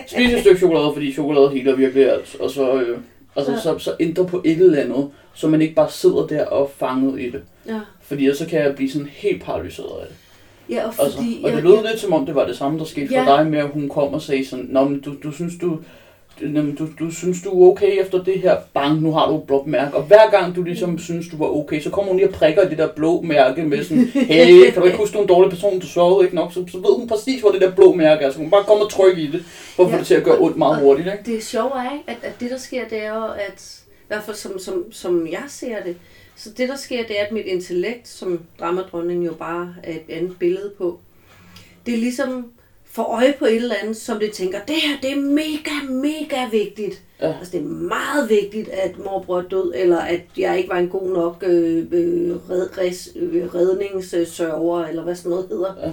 Spise 0.07 0.35
et 0.35 0.41
stykke 0.41 0.59
chokolade, 0.59 0.91
fordi 0.93 1.13
chokolade 1.13 1.51
heler 1.51 1.77
virkelig 1.77 2.11
alt. 2.11 2.37
Og 2.41 2.51
så, 2.51 2.81
øh, 2.81 2.99
altså, 3.37 3.61
så, 3.63 3.79
så 3.79 3.95
ændre 4.01 4.27
på 4.27 4.43
et 4.45 4.59
eller 4.61 4.83
andet, 4.83 5.11
så 5.35 5.49
man 5.49 5.63
ikke 5.63 5.75
bare 5.75 5.91
sidder 5.91 6.27
der 6.27 6.45
og 6.47 6.71
fanget 6.79 7.21
i 7.21 7.31
det. 7.31 7.43
Ja, 7.67 7.81
Fordi 8.03 8.35
så 8.35 8.47
kan 8.47 8.61
jeg 8.61 8.75
blive 8.75 8.91
sådan 8.91 9.09
helt 9.13 9.43
paralyseret 9.43 10.01
af 10.01 10.07
det. 10.09 10.17
ja 10.75 10.83
og 10.87 10.93
Altså, 11.05 11.17
fordi... 11.17 11.41
og 11.45 11.51
det 11.51 11.57
jeg- 11.57 11.65
lød 11.65 11.87
lidt 11.91 12.01
som 12.01 12.13
om, 12.13 12.27
det 12.27 12.35
var 12.35 12.47
det 12.47 12.57
samme, 12.57 12.79
der 12.79 12.85
skete 12.85 13.15
Ja. 13.15 13.21
for 13.31 13.37
dig 13.37 13.47
med, 13.47 13.59
at 13.59 13.69
hun 13.69 13.89
kom 13.89 14.15
og 14.15 14.23
sagde 14.23 14.47
sådan, 14.47 14.67
Nå, 14.71 14.85
men 14.85 15.01
du, 15.01 15.15
du 15.23 15.31
synes, 15.33 15.55
du, 15.61 15.79
du, 16.79 16.89
du 16.99 17.11
synes, 17.11 17.43
du 17.43 17.63
er 17.63 17.71
okay 17.71 18.01
efter 18.01 18.25
det 18.25 18.41
her, 18.41 18.57
bang, 18.75 19.01
nu 19.03 19.13
har 19.13 19.29
du 19.31 19.37
et 19.37 19.43
blåt 19.43 19.67
mærke. 19.67 19.97
Og 19.97 20.03
hver 20.03 20.31
gang 20.31 20.57
du 20.57 20.63
ligesom 20.63 20.99
synes, 20.99 21.29
du 21.29 21.37
var 21.37 21.47
okay, 21.57 21.81
så 21.81 21.91
kommer 21.91 22.11
hun 22.11 22.17
lige 22.17 22.29
og 22.29 22.35
prikker 22.35 22.69
det 22.69 22.79
der 22.79 22.89
blå 22.89 23.21
mærke 23.23 23.63
med 23.63 23.85
sådan, 23.85 24.05
hey, 24.05 24.71
kan 24.71 24.81
du 24.81 24.85
ikke 24.85 24.99
huske, 24.99 25.13
du 25.13 25.19
er 25.19 25.23
en 25.23 25.29
dårlig 25.29 25.51
person, 25.51 25.79
du 25.81 25.87
sovede 25.87 26.25
ikke 26.27 26.37
nok, 26.37 26.53
så, 26.53 26.65
så 26.73 26.77
ved 26.79 26.99
hun 26.99 27.09
præcis, 27.09 27.41
hvor 27.41 27.51
det 27.51 27.61
der 27.61 27.75
blå 27.75 27.95
mærke 27.95 28.25
er, 28.25 28.31
så 28.31 28.39
hun 28.39 28.51
bare 28.51 28.65
kommer 28.65 28.85
og 28.85 28.91
trykke 28.91 29.23
i 29.23 29.27
det, 29.27 29.45
for 29.45 29.89
Ja. 29.91 29.99
det 29.99 30.07
til 30.07 30.15
at 30.15 30.25
gøre 30.25 30.39
ondt 30.39 30.57
meget 30.57 30.81
hurtigt, 30.83 31.09
ikke? 31.09 31.19
Det 31.27 31.55
er, 31.55 31.93
ikke, 31.93 32.05
at, 32.07 32.17
at 32.23 32.41
det 32.41 32.51
der 32.51 32.59
sker, 32.59 32.89
det 32.89 33.05
er 33.05 33.15
jo, 33.15 33.25
at 33.25 33.81
i 33.93 34.07
hvert 34.09 34.23
fald 34.23 34.37
som, 34.37 34.59
som, 34.59 34.85
som 34.93 35.27
jeg 35.31 35.43
ser 35.49 35.83
det, 35.87 35.97
så 36.37 36.51
det 36.57 36.69
der 36.69 36.77
sker, 36.77 37.03
det 37.03 37.21
er, 37.21 37.25
at 37.25 37.33
mit 37.33 37.47
intellekt, 37.47 38.09
som 38.09 38.41
dramadronningen 38.61 39.27
jo 39.27 39.33
bare 39.35 39.75
er 39.83 39.93
et 39.93 40.03
andet 40.17 40.37
billede 40.39 40.73
på, 40.79 40.99
det 41.87 41.95
er 41.95 41.99
ligesom 41.99 42.47
får 42.95 43.03
øje 43.05 43.35
på 43.39 43.45
et 43.45 43.55
eller 43.57 43.75
andet, 43.83 43.97
som 43.97 44.19
det 44.19 44.33
tænker, 44.33 44.61
det 44.65 44.77
her, 44.77 45.01
det 45.03 45.11
er 45.13 45.17
mega, 45.21 45.71
mega 45.91 46.49
vigtigt. 46.51 47.03
Ja. 47.21 47.39
Altså, 47.39 47.53
det 47.53 47.61
er 47.61 47.65
meget 47.69 48.29
vigtigt, 48.31 48.69
at 48.69 48.99
morbror 48.99 49.39
er 49.39 49.43
død, 49.49 49.73
eller 49.77 49.99
at 50.01 50.21
jeg 50.37 50.57
ikke 50.59 50.69
var 50.71 50.79
en 50.79 50.89
god 50.89 51.13
nok 51.13 51.45
øh, 51.47 51.87
øh, 51.93 52.37
red, 52.51 52.79
res, 52.79 53.09
øh, 53.17 53.55
redningssørger, 53.55 54.87
eller 54.87 55.03
hvad 55.03 55.15
sådan 55.15 55.31
noget 55.31 55.49
hedder. 55.49 55.75
Ja. 55.87 55.93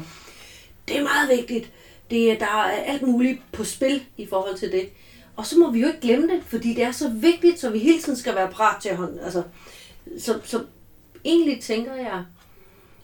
Det 0.88 0.98
er 0.98 1.04
meget 1.04 1.40
vigtigt. 1.40 1.72
Det, 2.10 2.32
er- 2.32 2.40
der 2.40 2.46
er 2.46 2.72
alt 2.84 3.02
muligt 3.02 3.40
på 3.52 3.64
spil 3.64 4.04
i 4.18 4.26
forhold 4.26 4.56
til 4.58 4.72
det. 4.72 4.90
Og 5.36 5.46
så 5.46 5.60
må 5.60 5.72
vi 5.72 5.80
jo 5.82 5.88
ikke 5.88 6.02
glemme 6.02 6.28
det, 6.28 6.42
fordi 6.48 6.74
det 6.74 6.84
er 6.84 6.92
så 6.92 7.10
vigtigt, 7.10 7.60
så 7.60 7.70
vi 7.70 7.80
hele 7.80 8.02
tiden 8.02 8.18
skal 8.18 8.36
være 8.36 8.50
parat 8.52 8.82
til 8.82 8.96
hånden. 8.96 9.20
Altså, 9.20 9.44
så, 10.20 10.40
så 10.44 10.60
egentlig 11.26 11.62
tænker 11.62 11.96
jeg, 11.96 12.24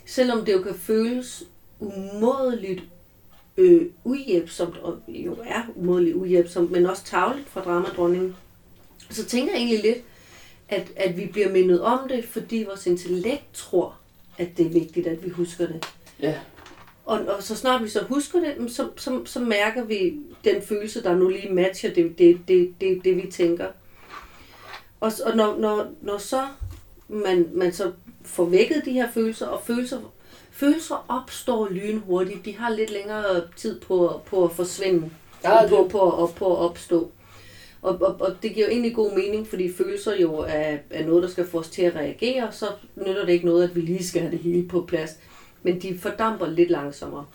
selvom 0.05 0.45
det 0.45 0.53
jo 0.53 0.61
kan 0.61 0.75
føles 0.75 1.43
umådeligt 1.79 2.81
øh, 3.57 3.85
uhjælpsomt, 4.03 4.77
og 4.77 4.99
jo 5.07 5.37
er 5.45 5.61
umådeligt 5.75 6.15
uhjælpsomt, 6.15 6.71
men 6.71 6.85
også 6.85 7.03
tavligt 7.03 7.49
for 7.49 7.61
dramadronningen, 7.61 8.35
så 9.09 9.25
tænker 9.25 9.53
jeg 9.53 9.59
egentlig 9.59 9.81
lidt, 9.81 9.97
at, 10.69 10.91
at 10.95 11.17
vi 11.17 11.25
bliver 11.25 11.51
mindet 11.51 11.81
om 11.81 12.09
det, 12.09 12.25
fordi 12.25 12.63
vores 12.67 12.87
intellekt 12.87 13.53
tror, 13.53 13.95
at 14.37 14.57
det 14.57 14.65
er 14.65 14.69
vigtigt, 14.69 15.07
at 15.07 15.25
vi 15.25 15.29
husker 15.29 15.67
det. 15.67 15.85
Ja. 16.21 16.39
Og, 17.05 17.19
og 17.19 17.43
så 17.43 17.55
snart 17.55 17.83
vi 17.83 17.89
så 17.89 18.03
husker 18.03 18.39
det, 18.39 18.71
så, 18.71 18.89
så, 18.97 19.25
så 19.25 19.39
mærker 19.39 19.83
vi 19.83 20.19
den 20.43 20.61
følelse, 20.61 21.03
der 21.03 21.15
nu 21.15 21.29
lige 21.29 21.53
matcher 21.53 21.93
det, 21.93 22.17
det, 22.17 22.39
det, 22.47 22.73
det, 22.81 23.03
det 23.03 23.15
vi 23.15 23.31
tænker. 23.31 23.67
Og, 24.99 25.11
og 25.25 25.35
når, 25.35 25.57
når, 25.57 25.87
når 26.01 26.17
så 26.17 26.47
man, 27.07 27.49
man 27.53 27.73
så 27.73 27.91
får 28.25 28.45
vækket 28.45 28.81
de 28.85 28.91
her 28.91 29.11
følelser, 29.11 29.47
og 29.47 29.63
følelser, 29.65 29.99
følelser 30.57 31.05
opstår 31.07 31.67
lynhurtigt. 31.71 32.45
De 32.45 32.55
har 32.57 32.69
lidt 32.75 32.91
længere 32.91 33.41
tid 33.55 33.79
på, 33.79 34.21
på 34.25 34.43
at 34.45 34.51
forsvinde, 34.51 35.09
Ja, 35.43 35.49
det- 35.61 35.69
på, 35.69 35.75
på, 35.91 35.99
på, 35.99 36.29
på 36.35 36.51
at 36.53 36.57
opstå. 36.69 37.11
Og, 37.81 38.01
og, 38.01 38.15
og 38.21 38.35
det 38.43 38.53
giver 38.53 38.65
jo 38.67 38.71
egentlig 38.71 38.95
god 38.95 39.15
mening, 39.15 39.47
fordi 39.47 39.73
følelser 39.73 40.15
jo 40.15 40.33
er, 40.37 40.77
er 40.89 41.05
noget, 41.05 41.23
der 41.23 41.29
skal 41.29 41.47
få 41.47 41.59
os 41.59 41.69
til 41.69 41.81
at 41.81 41.95
reagere, 41.95 42.51
så 42.51 42.65
nytter 42.95 43.25
det 43.25 43.33
ikke 43.33 43.45
noget, 43.45 43.63
at 43.63 43.75
vi 43.75 43.81
lige 43.81 44.03
skal 44.03 44.21
have 44.21 44.31
det 44.31 44.39
hele 44.39 44.67
på 44.67 44.81
plads. 44.87 45.11
Men 45.63 45.81
de 45.81 45.97
fordamper 45.99 46.47
lidt 46.47 46.69
langsommere. 46.69 47.25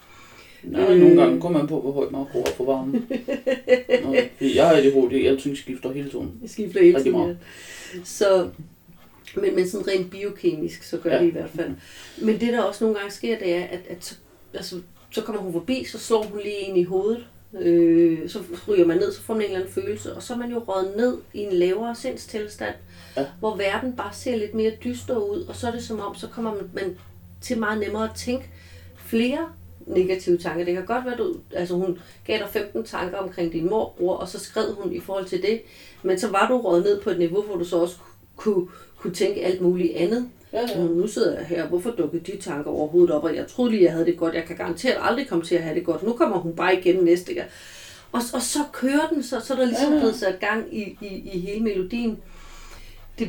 Nej, 0.63 0.81
Øh. 0.93 1.01
nogle 1.01 1.17
gange 1.23 1.41
kommer 1.41 1.59
man 1.59 1.69
på, 1.69 1.81
hvor 1.81 1.93
højt 1.93 2.13
man 2.13 2.25
bruger 2.33 2.47
for 2.57 2.65
varmen. 2.65 3.07
Nå, 4.05 4.15
jeg 4.41 4.69
har 4.69 4.75
ADHD, 4.77 5.27
alting 5.27 5.57
skifter 5.57 5.93
hele 5.93 6.11
tiden. 6.11 6.33
Jeg 6.43 6.51
skifter 6.51 6.81
hele 6.83 7.03
tiden. 7.03 7.29
ja. 7.29 7.35
Så, 8.05 8.49
men, 9.37 9.55
men 9.55 9.69
sådan 9.69 9.89
rent 9.89 10.11
biokemisk, 10.11 10.83
så 10.83 10.97
gør 10.97 11.11
ja. 11.13 11.21
Det 11.23 11.27
i 11.29 11.31
hvert 11.31 11.51
fald. 11.57 11.71
Men 12.23 12.41
det, 12.41 12.53
der 12.53 12.63
også 12.63 12.85
nogle 12.85 12.99
gange 12.99 13.13
sker, 13.13 13.39
det 13.39 13.55
er, 13.55 13.63
at, 13.65 13.81
at 13.89 14.05
så, 14.05 14.15
altså, 14.55 14.81
så 15.11 15.21
kommer 15.23 15.43
hun 15.43 15.53
forbi, 15.53 15.85
så 15.85 15.99
slår 15.99 16.23
hun 16.23 16.41
lige 16.43 16.55
ind 16.61 16.79
i 16.79 16.85
hovedet. 16.85 17.27
Øh, 17.61 18.29
så 18.31 18.39
ryger 18.69 18.87
man 18.87 18.97
ned, 18.99 19.13
så 19.13 19.23
får 19.23 19.35
man 19.35 19.41
en 19.43 19.47
eller 19.47 19.61
anden 19.61 19.73
følelse, 19.75 20.15
og 20.17 20.23
så 20.23 20.33
er 20.33 20.37
man 20.39 20.51
jo 20.51 20.59
røget 20.59 20.97
ned 20.97 21.17
i 21.35 21.39
en 21.39 21.53
lavere 21.53 21.95
sindstilstand, 21.95 22.75
Ja. 23.17 23.27
hvor 23.41 23.57
verden 23.57 23.97
bare 23.97 24.13
ser 24.13 24.37
lidt 24.37 24.55
mere 24.55 24.73
dyster 24.85 25.17
ud, 25.17 25.45
og 25.49 25.57
så 25.57 25.67
er 25.67 25.71
det 25.71 25.85
som 25.85 26.01
om, 26.01 26.15
så 26.15 26.27
kommer 26.29 26.55
man, 26.55 26.71
man 26.75 26.97
til 27.41 27.59
meget 27.59 27.81
nemmere 27.81 28.05
at 28.05 28.11
tænke 28.17 28.51
flere 28.97 29.49
negative 29.87 30.39
tanker. 30.39 30.65
Det 30.65 30.75
kan 30.75 30.87
godt 30.87 31.05
være, 31.05 31.17
du, 31.17 31.37
altså 31.55 31.75
hun 31.75 31.99
gav 32.27 32.39
dig 32.39 32.49
15 32.53 32.85
tanker 32.85 33.19
omkring 33.19 33.53
din 33.53 33.69
morbror, 33.71 34.17
og 34.17 34.29
så 34.29 34.39
skrev 34.39 34.65
hun 34.79 34.93
i 34.93 35.01
forhold 35.01 35.25
til 35.27 35.43
det, 35.43 35.61
men 36.03 36.19
så 36.19 36.29
var 36.31 36.49
du 36.49 36.61
røget 36.61 36.85
ned 36.85 37.01
på 37.01 37.11
et 37.11 37.19
niveau, 37.19 37.43
hvor 37.43 37.57
du 37.57 37.65
så 37.65 37.77
også 37.77 37.97
kunne, 38.37 38.67
kunne 38.99 39.15
tænke 39.15 39.45
alt 39.45 39.61
muligt 39.61 39.97
andet. 39.97 40.29
Ja, 40.53 40.61
ja. 40.61 40.83
Nu 40.85 41.07
sidder 41.07 41.37
jeg 41.39 41.47
her, 41.47 41.67
hvorfor 41.67 41.91
dukkede 41.91 42.33
de 42.33 42.37
tanker 42.37 42.71
overhovedet 42.71 43.15
op, 43.15 43.25
og 43.25 43.37
jeg 43.37 43.47
troede 43.47 43.71
lige, 43.71 43.85
jeg 43.85 43.93
havde 43.93 44.07
det 44.07 44.17
godt. 44.17 44.35
Jeg 44.35 44.45
kan 44.45 44.57
garanteret 44.57 44.97
aldrig 45.01 45.29
komme 45.29 45.45
til 45.45 45.55
at 45.55 45.63
have 45.63 45.75
det 45.75 45.85
godt. 45.85 46.03
Nu 46.03 46.13
kommer 46.13 46.39
hun 46.39 46.53
bare 46.55 46.79
igen 46.79 46.97
næste 47.05 47.35
gang. 47.35 47.49
Og, 48.13 48.21
og 48.35 48.43
så 48.43 48.59
kører 48.73 49.09
den, 49.15 49.23
så, 49.23 49.41
så 49.45 49.53
er 49.53 49.59
der 49.59 49.65
ligesom 49.65 49.93
Ja, 49.93 49.99
blevet 49.99 50.15
sat 50.17 50.41
gang 50.41 50.65
i, 50.71 50.99
i, 51.01 51.31
i 51.33 51.39
hele 51.39 51.65
melodien. 51.65 52.19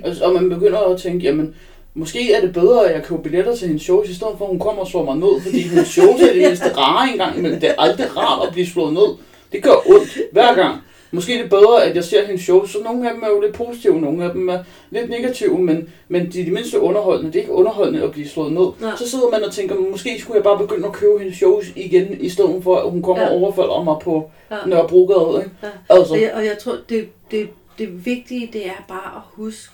Altså, 0.03 0.23
og 0.23 0.33
man 0.33 0.49
begynder 0.49 0.79
at 0.79 0.99
tænke, 1.01 1.25
jamen, 1.25 1.55
måske 1.93 2.33
er 2.33 2.41
det 2.41 2.53
bedre, 2.53 2.89
at 2.89 2.95
jeg 2.95 3.03
køber 3.03 3.21
billetter 3.21 3.55
til 3.55 3.67
hendes 3.67 3.83
shows, 3.83 4.09
i 4.09 4.15
stedet 4.15 4.33
for, 4.37 4.45
at 4.45 4.49
hun 4.49 4.59
kommer 4.59 4.81
og 4.81 4.87
slår 4.87 5.05
mig 5.05 5.15
ned, 5.17 5.41
fordi 5.41 5.61
hendes 5.69 5.87
shows 5.87 6.21
er 6.21 6.33
det 6.33 6.41
mindste 6.41 6.77
rare 6.77 7.11
engang, 7.11 7.41
men 7.41 7.51
det 7.51 7.63
er 7.63 7.73
aldrig 7.77 8.17
rart 8.17 8.47
at 8.47 8.53
blive 8.53 8.67
slået 8.67 8.93
ned. 8.93 9.17
Det 9.51 9.63
gør 9.63 9.89
ondt 9.89 10.17
hver 10.31 10.55
gang. 10.55 10.81
Måske 11.13 11.33
er 11.37 11.41
det 11.41 11.49
bedre, 11.49 11.83
at 11.85 11.95
jeg 11.95 12.03
ser 12.03 12.25
hendes 12.25 12.41
shows, 12.41 12.69
så 12.71 12.77
nogle 12.83 13.07
af 13.09 13.13
dem 13.13 13.23
er 13.23 13.27
jo 13.27 13.41
lidt 13.41 13.53
positive, 13.53 14.01
nogle 14.01 14.23
af 14.25 14.33
dem 14.33 14.49
er 14.49 14.63
lidt 14.89 15.09
negative, 15.09 15.59
men, 15.59 15.89
men 16.07 16.31
de 16.31 16.41
er 16.41 16.45
de 16.45 16.51
mindste 16.51 16.79
underholdende. 16.79 17.31
Det 17.31 17.39
er 17.39 17.41
ikke 17.43 17.53
underholdende 17.53 18.03
at 18.03 18.11
blive 18.11 18.27
slået 18.29 18.53
ned. 18.53 18.67
Ja. 18.89 18.95
Så 18.97 19.09
sidder 19.09 19.29
man 19.31 19.43
og 19.43 19.51
tænker, 19.53 19.75
måske 19.79 20.19
skulle 20.21 20.35
jeg 20.35 20.43
bare 20.43 20.57
begynde 20.57 20.87
at 20.87 20.93
købe 20.93 21.19
hendes 21.19 21.35
shows 21.37 21.65
igen, 21.75 22.21
i 22.21 22.29
stedet 22.29 22.63
for, 22.63 22.75
at 22.75 22.91
hun 22.91 23.01
kommer 23.01 23.23
Ja. 23.23 23.29
og 23.29 23.35
overfalder 23.35 23.83
mig 23.83 23.95
på 24.03 24.31
Ja. 24.51 24.57
Nørrebrogade. 24.65 25.43
Ikke? 25.43 25.55
Ja. 25.63 25.69
Altså, 25.89 26.13
Og 26.13 26.21
jeg, 26.21 26.31
og 26.35 26.45
jeg 26.45 26.57
tror, 26.57 26.77
det, 26.89 27.09
det, 27.31 27.49
det 27.77 28.05
vigtige, 28.05 28.49
det 28.53 28.67
er 28.67 28.85
bare 28.87 29.15
at 29.15 29.21
huske, 29.33 29.71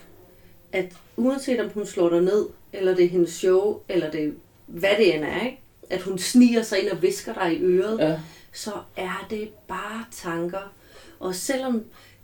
at 0.74 0.86
uanset 1.18 1.60
om 1.60 1.70
hun 1.74 1.86
slår 1.86 2.10
dig 2.10 2.22
ned, 2.22 2.46
eller 2.74 2.96
det 2.96 3.06
er 3.06 3.10
hendes 3.10 3.32
show, 3.34 3.78
eller 3.90 4.12
det 4.12 4.34
hvad 4.68 4.90
det 4.98 5.16
end 5.16 5.24
er, 5.24 5.46
ikke? 5.46 5.60
at 5.90 6.02
hun 6.02 6.18
sniger 6.18 6.62
sig 6.62 6.80
ind 6.84 6.90
og 6.92 7.02
visker 7.02 7.34
dig 7.34 7.54
i 7.54 7.62
øret, 7.64 8.00
ja. 8.00 8.16
så 8.54 8.72
er 8.98 9.28
det 9.30 9.50
bare 9.68 10.06
tanker. 10.24 10.72
Og 11.20 11.36
selvom 11.36 11.84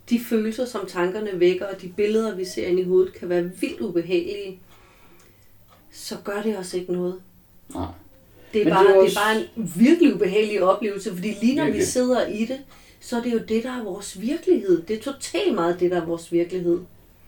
de 0.10 0.20
følelser, 0.20 0.66
som 0.66 0.86
tankerne 0.88 1.40
vækker, 1.40 1.66
og 1.66 1.82
de 1.82 1.88
billeder, 1.88 2.36
vi 2.36 2.46
ser 2.46 2.68
ind 2.68 2.80
i 2.80 2.84
hovedet, 2.84 3.14
kan 3.14 3.30
være 3.30 3.44
vildt 3.62 3.82
ubehagelige, 3.82 4.60
så 5.92 6.16
gør 6.24 6.42
det 6.42 6.58
også 6.58 6.78
ikke 6.78 6.94
noget. 6.94 7.16
Nej. 7.74 7.86
Det 8.54 8.62
er, 8.62 8.66
Men 8.66 8.74
bare, 8.74 8.84
det 8.84 8.90
det, 8.90 8.96
er 8.96 9.00
er 9.00 9.04
også- 9.04 9.20
bare 9.20 9.36
en 9.58 9.72
virkelig 9.76 10.16
ubehagelig 10.16 10.64
oplevelse, 10.64 11.14
fordi 11.14 11.34
lige 11.42 11.56
når 11.56 11.64
vi 11.64 11.68
Virkelig. 11.72 11.88
sidder 11.88 12.28
i 12.28 12.46
det, 12.46 12.58
så 13.00 13.18
er 13.18 13.22
det 13.22 13.34
jo 13.34 13.40
det, 13.48 13.64
der 13.64 13.72
er 13.80 13.84
vores 13.84 14.22
virkelighed. 14.22 14.82
Det 14.82 14.98
er 14.98 15.02
totalt 15.02 15.56
meget 15.56 15.80
det, 15.80 15.92
der 15.92 16.02
er 16.02 16.06
vores 16.06 16.32
virkelighed. 16.32 16.80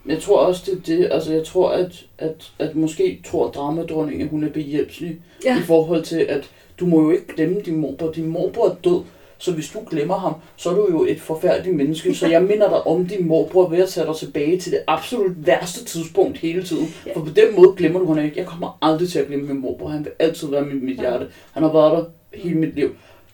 Jeg 0.06 0.22
tror 0.22 0.38
også, 0.40 0.62
det 0.66 0.74
er 0.74 0.82
det. 0.98 1.10
Altså, 1.12 1.34
jeg 1.34 1.44
tror, 1.46 1.70
at, 1.72 2.06
at, 2.18 2.52
at 2.60 2.76
måske 2.76 3.22
tror 3.26 3.52
dramadronningen, 3.52 4.22
at 4.26 4.30
hun 4.30 4.44
er 4.44 4.50
behjælpelig 4.50 5.20
Ja. 5.46 5.60
i 5.60 5.62
forhold 5.64 6.04
til, 6.04 6.20
at 6.20 6.50
du 6.80 6.86
må 6.86 7.02
jo 7.02 7.12
ikke 7.12 7.28
glemme 7.36 7.62
din 7.62 7.76
morbror. 7.76 8.12
Din 8.12 8.26
morbror 8.28 8.70
er 8.70 8.76
død, 8.76 9.02
så 9.38 9.52
hvis 9.52 9.70
du 9.70 9.80
glemmer 9.90 10.18
ham, 10.18 10.34
så 10.56 10.70
er 10.70 10.74
du 10.74 10.88
jo 10.92 11.06
et 11.06 11.22
forfærdeligt 11.22 11.76
menneske. 11.76 12.16
Så 12.16 12.28
jeg 12.28 12.42
minder 12.44 12.70
dig 12.70 12.88
om 12.88 13.06
din 13.06 13.28
morbror 13.28 13.70
ved 13.70 13.78
at 13.78 13.90
tage 13.90 14.08
dig 14.08 14.16
tilbage 14.16 14.60
til 14.60 14.72
det 14.72 14.80
absolut 14.88 15.32
værste 15.48 15.86
tidspunkt 15.86 16.38
hele 16.38 16.64
tiden. 16.64 16.88
Ja. 17.06 17.14
For 17.16 17.20
på 17.20 17.30
den 17.36 17.56
måde 17.56 17.74
glemmer 17.78 18.00
du 18.00 18.06
ham 18.06 18.26
ikke. 18.26 18.38
Jeg 18.40 18.46
kommer 18.46 18.78
aldrig 18.82 19.10
til 19.10 19.20
at 19.20 19.28
glemme 19.28 19.48
min 19.48 19.62
morbror. 19.62 19.88
Han 19.90 20.04
vil 20.06 20.12
altid 20.20 20.48
være 20.48 20.62
mit 20.66 20.98
Ja. 20.98 21.02
hjerte. 21.02 21.28
Han 21.52 21.64
har 21.64 21.74
været 21.74 21.92
der 21.92 22.04
hele 22.38 22.56
mit 22.60 22.76
liv. 22.76 22.90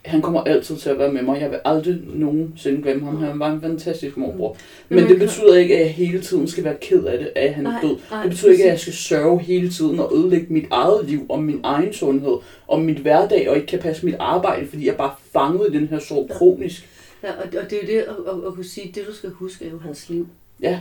Han 0.05 0.21
kommer 0.21 0.43
altid 0.43 0.77
til 0.77 0.89
at 0.89 0.99
være 0.99 1.13
med 1.13 1.21
mig. 1.21 1.41
Jeg 1.41 1.51
vil 1.51 1.59
aldrig 1.65 1.97
nogensinde 2.13 2.81
glemme 2.81 3.05
ham. 3.05 3.17
Han 3.17 3.39
var 3.39 3.51
en 3.51 3.61
fantastisk 3.61 4.17
morbror. 4.17 4.57
Men 4.89 4.99
Men 4.99 5.09
det 5.09 5.19
betyder 5.19 5.55
ikke, 5.55 5.75
at 5.75 5.81
jeg 5.81 5.93
hele 5.93 6.21
tiden 6.21 6.47
skal 6.47 6.63
være 6.63 6.77
ked 6.81 7.03
af 7.03 7.19
det, 7.19 7.31
at 7.35 7.53
han 7.53 7.65
er 7.65 7.81
død. 7.81 7.97
Det 8.23 8.29
betyder 8.29 8.51
ikke, 8.51 8.63
at 8.63 8.69
jeg 8.69 8.79
skal 8.79 8.93
sørge 8.93 9.39
hele 9.39 9.69
tiden 9.69 9.99
og 9.99 10.11
ødelægge 10.15 10.45
mit 10.49 10.65
eget 10.71 11.05
liv 11.09 11.25
og 11.29 11.43
min 11.43 11.59
egen 11.63 11.93
sundhed 11.93 12.37
og 12.67 12.81
mit 12.81 12.97
hverdag 12.97 13.49
og 13.49 13.55
ikke 13.55 13.67
kan 13.67 13.79
passe 13.79 14.05
mit 14.05 14.15
arbejde, 14.19 14.67
fordi 14.67 14.87
jeg 14.87 14.95
bare 14.95 15.11
fanget 15.33 15.67
i 15.73 15.77
den 15.77 15.87
her 15.87 15.99
sorg 15.99 16.29
kronisk. 16.29 16.89
Ja, 17.23 17.31
og, 17.31 17.43
og 17.63 17.69
det 17.69 17.73
er 17.73 17.87
jo 17.87 17.87
det 17.87 17.99
at, 17.99 18.07
at, 18.07 18.47
at 18.47 18.53
kunne 18.53 18.65
sige, 18.65 18.91
det 18.95 19.07
du 19.07 19.13
skal 19.13 19.29
huske 19.29 19.65
er 19.65 19.69
jo 19.69 19.79
hans 19.79 20.09
liv. 20.09 20.27
Ja, 20.61 20.79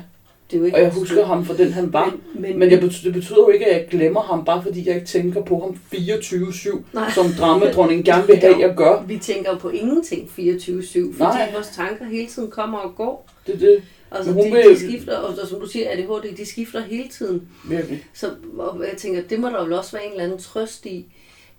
Det 0.53 0.59
er 0.59 0.61
jo 0.61 0.65
ikke 0.67 0.77
og 0.77 0.83
jeg 0.83 0.93
husker 0.93 1.15
liv. 1.17 1.25
ham 1.25 1.45
for 1.45 1.55
den, 1.55 1.73
han 1.73 1.93
var. 1.93 2.05
Men, 2.35 2.43
men, 2.43 2.59
Men 2.59 2.71
jeg 2.71 2.81
betyder, 2.81 3.03
det 3.13 3.13
betyder 3.13 3.39
jo 3.39 3.49
ikke, 3.49 3.67
at 3.67 3.77
jeg 3.81 3.89
glemmer 3.91 4.21
ham, 4.21 4.45
bare 4.45 4.63
fordi 4.63 4.89
jeg 4.89 4.95
ikke 4.95 5.07
tænker 5.07 5.43
på 5.43 5.59
ham 5.61 5.79
24-7, 5.95 6.81
Nej. 6.93 7.11
som 7.15 7.27
dramadronningen 7.39 8.05
gerne 8.05 8.27
vil 8.27 8.37
have, 8.37 8.59
jeg 8.59 8.75
gør. 8.77 9.03
vi 9.07 9.19
tænker 9.19 9.51
jo 9.51 9.59
på 9.59 9.69
ingenting 9.69 10.29
24-7, 10.29 10.33
fordi 10.33 11.19
Nej. 11.19 11.53
vores 11.55 11.69
tanker 11.77 12.05
hele 12.05 12.27
tiden 12.29 12.51
kommer 12.51 12.79
og 12.79 12.95
går. 12.97 13.29
Det 13.47 13.55
er 13.55 13.59
det, 13.59 13.83
Altså, 14.15 14.31
de, 14.31 14.35
hun 14.43 14.53
vil- 14.53 14.65
de 14.71 14.79
skifter, 14.79 15.17
og, 15.17 15.35
og 15.43 15.49
som 15.49 15.61
du 15.61 15.67
siger, 15.67 15.91
ADHD, 15.91 16.37
de 16.37 16.47
skifter 16.47 16.81
hele 16.81 17.09
tiden. 17.09 17.49
virkelig. 17.69 18.05
Så 18.15 18.31
og 18.59 18.81
jeg 18.91 18.97
tænker, 18.99 19.23
det 19.23 19.41
må 19.41 19.49
der 19.49 19.65
vel 19.65 19.73
også 19.73 19.93
være 19.93 20.05
en 20.07 20.11
eller 20.13 20.25
anden 20.25 20.39
trøst 20.39 20.87
i, 20.87 21.07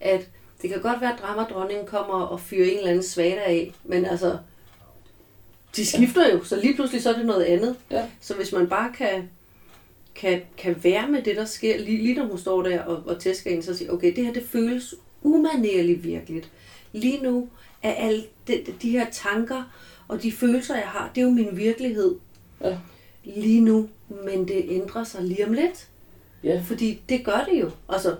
at 0.01 0.27
det 0.61 0.69
kan 0.69 0.81
godt 0.81 1.01
være, 1.01 1.13
at 1.13 1.19
dramadronningen 1.21 1.85
kommer 1.85 2.13
og 2.13 2.39
fyrer 2.39 2.65
en 2.65 2.77
eller 2.77 2.89
anden 2.89 3.03
svada 3.03 3.39
af, 3.45 3.71
men 3.83 4.05
altså, 4.05 4.31
de 5.75 5.85
skifter 5.85 6.33
jo, 6.33 6.43
så 6.43 6.55
lige 6.55 6.75
pludselig 6.75 7.03
så 7.03 7.09
er 7.09 7.17
det 7.17 7.25
noget 7.25 7.43
andet. 7.43 7.75
Ja. 7.91 8.05
Så 8.21 8.35
hvis 8.35 8.51
man 8.51 8.67
bare 8.67 8.93
kan, 8.97 9.29
kan, 10.15 10.41
kan 10.57 10.83
være 10.83 11.07
med 11.07 11.21
det, 11.21 11.35
der 11.35 11.45
sker, 11.45 11.77
lige, 11.79 12.03
lige 12.03 12.15
når 12.15 12.25
hun 12.25 12.37
står 12.37 12.61
der 12.61 12.81
og, 12.81 13.03
og 13.05 13.19
tæsker 13.19 13.51
ind, 13.51 13.63
så 13.63 13.77
siger 13.77 13.91
okay, 13.91 14.15
det 14.15 14.25
her 14.25 14.33
det 14.33 14.45
føles 14.51 14.95
umanerligt 15.21 16.03
virkeligt. 16.03 16.49
Lige 16.91 17.23
nu 17.23 17.49
er 17.83 17.93
alle 17.93 18.23
de, 18.47 18.65
de 18.81 18.89
her 18.89 19.05
tanker 19.11 19.63
og 20.07 20.23
de 20.23 20.31
følelser, 20.31 20.75
jeg 20.75 20.87
har, 20.87 21.11
det 21.15 21.21
er 21.21 21.25
jo 21.25 21.31
min 21.31 21.57
virkelighed. 21.57 22.15
Ja. 22.61 22.77
Lige 23.23 23.61
nu, 23.61 23.89
men 24.25 24.47
det 24.47 24.65
ændrer 24.69 25.03
sig 25.03 25.23
lige 25.23 25.47
om 25.47 25.53
lidt. 25.53 25.87
Ja. 26.43 26.63
Fordi 26.65 27.01
det 27.09 27.25
gør 27.25 27.47
det 27.51 27.61
jo. 27.61 27.71
Altså, 27.89 28.15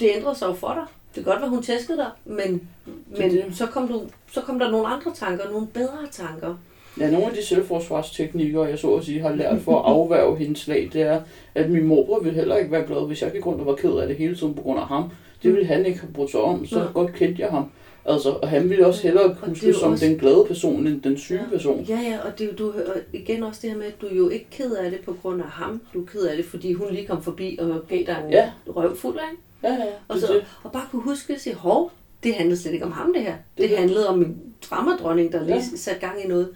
det 0.00 0.10
ændrer 0.16 0.34
sig 0.34 0.46
jo 0.46 0.54
for 0.54 0.74
dig. 0.74 0.84
Det 1.14 1.24
kan 1.24 1.32
godt 1.32 1.40
være, 1.40 1.50
hun 1.50 1.62
tæskede 1.62 1.98
dig, 1.98 2.10
men, 2.24 2.68
men 3.06 3.30
det. 3.30 3.44
så, 3.56 3.66
kom 3.66 3.88
du, 3.88 4.02
så 4.32 4.40
kom 4.40 4.58
der 4.58 4.70
nogle 4.70 4.86
andre 4.86 5.14
tanker, 5.14 5.50
nogle 5.50 5.66
bedre 5.66 6.06
tanker. 6.10 6.56
Ja, 7.00 7.10
nogle 7.10 7.26
af 7.26 7.32
de 7.32 7.44
selvforsvarsteknikker, 7.46 8.66
jeg 8.66 8.78
så 8.78 8.94
at 8.94 9.04
sige 9.04 9.20
har 9.20 9.34
lært 9.34 9.60
for 9.60 9.78
at 9.78 9.84
afværge 9.92 10.36
hendes 10.36 10.58
slag, 10.58 10.90
det 10.92 11.02
er, 11.02 11.20
at 11.54 11.70
min 11.70 11.84
morbror 11.86 12.20
ville 12.20 12.34
heller 12.38 12.56
ikke 12.56 12.70
være 12.72 12.86
glad, 12.86 13.06
hvis 13.06 13.22
jeg 13.22 13.32
gik 13.32 13.46
rundt 13.46 13.60
og 13.60 13.66
var 13.66 13.74
ked 13.74 13.92
af 13.92 14.08
det 14.08 14.16
hele 14.16 14.36
tiden 14.36 14.54
på 14.54 14.62
grund 14.62 14.80
af 14.80 14.86
ham. 14.86 15.04
Det 15.42 15.52
ville 15.52 15.66
han 15.66 15.86
ikke 15.86 16.00
have 16.00 16.12
brugt 16.12 16.30
sig 16.30 16.40
om, 16.40 16.66
så 16.66 16.78
Nej. 16.78 16.86
godt 16.94 17.12
kendte 17.14 17.42
jeg 17.42 17.50
ham. 17.50 17.70
Altså, 18.04 18.30
og 18.30 18.48
han 18.48 18.70
ville 18.70 18.86
også 18.86 19.02
hellere 19.02 19.24
Og 19.24 19.30
er 19.42 19.48
huske 19.48 19.74
som 19.74 19.92
også- 19.92 20.06
den 20.06 20.18
glade 20.18 20.44
person, 20.46 20.86
end 20.86 21.02
den 21.02 21.18
syge 21.18 21.46
person. 21.52 21.80
Ja, 21.80 21.98
ja, 22.00 22.18
og 22.24 22.38
det, 22.38 22.44
er 22.44 22.48
jo- 22.48 22.56
du 22.66 22.70
hører 22.72 22.92
igen 23.12 23.42
også 23.42 23.60
det 23.62 23.70
her 23.70 23.76
med, 23.78 23.86
at 23.86 24.00
du 24.00 24.06
er 24.06 24.14
jo 24.14 24.28
ikke 24.28 24.46
ked 24.50 24.72
af 24.72 24.90
det 24.90 25.00
på 25.00 25.16
grund 25.22 25.40
af 25.42 25.48
ham. 25.48 25.80
Du 25.94 26.02
er 26.02 26.06
ked 26.06 26.20
af 26.22 26.36
det, 26.36 26.44
fordi 26.44 26.72
hun 26.72 26.86
lige 26.90 27.06
kom 27.06 27.22
forbi 27.22 27.58
og 27.60 27.80
gav 27.88 27.98
dig 28.06 28.16
en 28.26 28.30
Ja. 28.32 28.50
røvfuld 28.68 29.16
af. 29.18 29.68
Ja, 29.68 29.72
ja, 29.74 29.84
Og, 30.08 30.16
det 30.16 30.22
er 30.22 30.26
så, 30.26 30.32
det. 30.34 30.44
og 30.62 30.72
bare 30.72 30.82
kunne 30.90 31.02
huske 31.02 31.32
at 31.34 31.40
sige, 31.40 31.54
hov, 31.54 31.90
det 32.22 32.34
handlede 32.34 32.60
slet 32.60 32.72
ikke 32.72 32.84
om 32.84 32.92
ham 32.92 33.12
det 33.14 33.22
her. 33.22 33.34
Det, 33.58 33.68
Det- 33.70 33.78
handlede 33.78 34.08
om 34.08 34.18
min 34.18 34.36
dramadronning, 34.70 35.32
der 35.32 35.38
lige 35.40 35.48
Ja. 35.54 35.54
ja. 35.72 35.76
satte 35.76 36.00
gang 36.00 36.24
i 36.24 36.28
noget. 36.28 36.48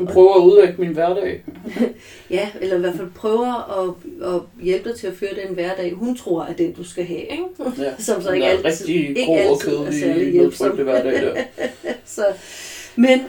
Som 0.00 0.06
prøver 0.14 0.34
at 0.34 0.40
udlægge 0.40 0.74
min 0.78 0.92
hverdag. 0.92 1.42
Ja, 2.30 2.48
eller 2.60 2.76
i 2.76 2.80
hvert 2.80 2.94
fald 2.96 3.10
prøver 3.14 3.82
at, 3.82 3.94
at 4.34 4.40
hjælpe 4.64 4.88
dig 4.88 4.98
til 4.98 5.06
at 5.06 5.12
føre 5.16 5.30
den 5.46 5.54
hverdag, 5.54 5.92
hun 5.94 6.16
tror 6.16 6.42
er 6.44 6.52
den, 6.52 6.72
du 6.72 6.84
skal 6.84 7.04
have. 7.04 7.20
Ikke? 7.20 7.44
Ja. 7.78 7.90
Som 8.02 8.22
så 8.22 8.28
Den 8.28 8.34
ikke 8.34 8.46
altid, 8.46 8.64
rigtig 8.86 9.08
ikke 9.08 9.24
grå 9.24 9.34
og 9.52 9.60
kedelig, 9.90 10.34
nedtrykte 10.34 10.82
hverdag 10.82 11.12
der. 11.12 11.42
Så, 12.04 12.24
men 12.96 13.20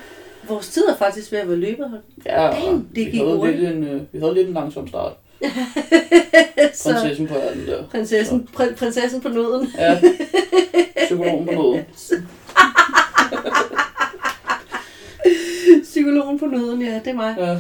vores 0.47 0.67
tid 0.67 0.83
er 0.89 0.95
faktisk 0.97 1.31
ved 1.31 1.39
at 1.39 1.47
være 1.47 1.57
løbet. 1.57 2.01
Ja, 2.25 2.41
Damn, 2.47 2.87
det 2.95 3.05
vi 3.05 3.11
gik 3.11 3.19
havde, 3.21 3.35
hurtigt. 3.35 3.59
lidt 3.59 3.75
en, 3.75 3.83
øh, 3.83 4.01
vi 4.11 4.19
havde 4.19 4.33
lidt 4.33 4.47
en 4.47 4.53
langsom 4.53 4.87
start. 4.87 5.13
Så 6.73 6.93
Prinsessen 6.93 7.27
på 7.27 7.35
ærten 7.35 7.67
der. 7.67 7.83
prinsessen, 7.91 8.49
prin, 8.53 8.67
prinsessen 8.77 9.21
på 9.21 9.29
nøden. 9.29 9.67
Ja, 9.77 10.01
psykologen 11.05 11.45
på 11.45 11.51
noget. 11.53 11.85
Psykologen 16.01 16.39
på 16.39 16.45
nøden, 16.45 16.81
ja, 16.81 16.95
det 16.95 17.07
er 17.07 17.13
mig. 17.13 17.35
Ja. 17.37 17.57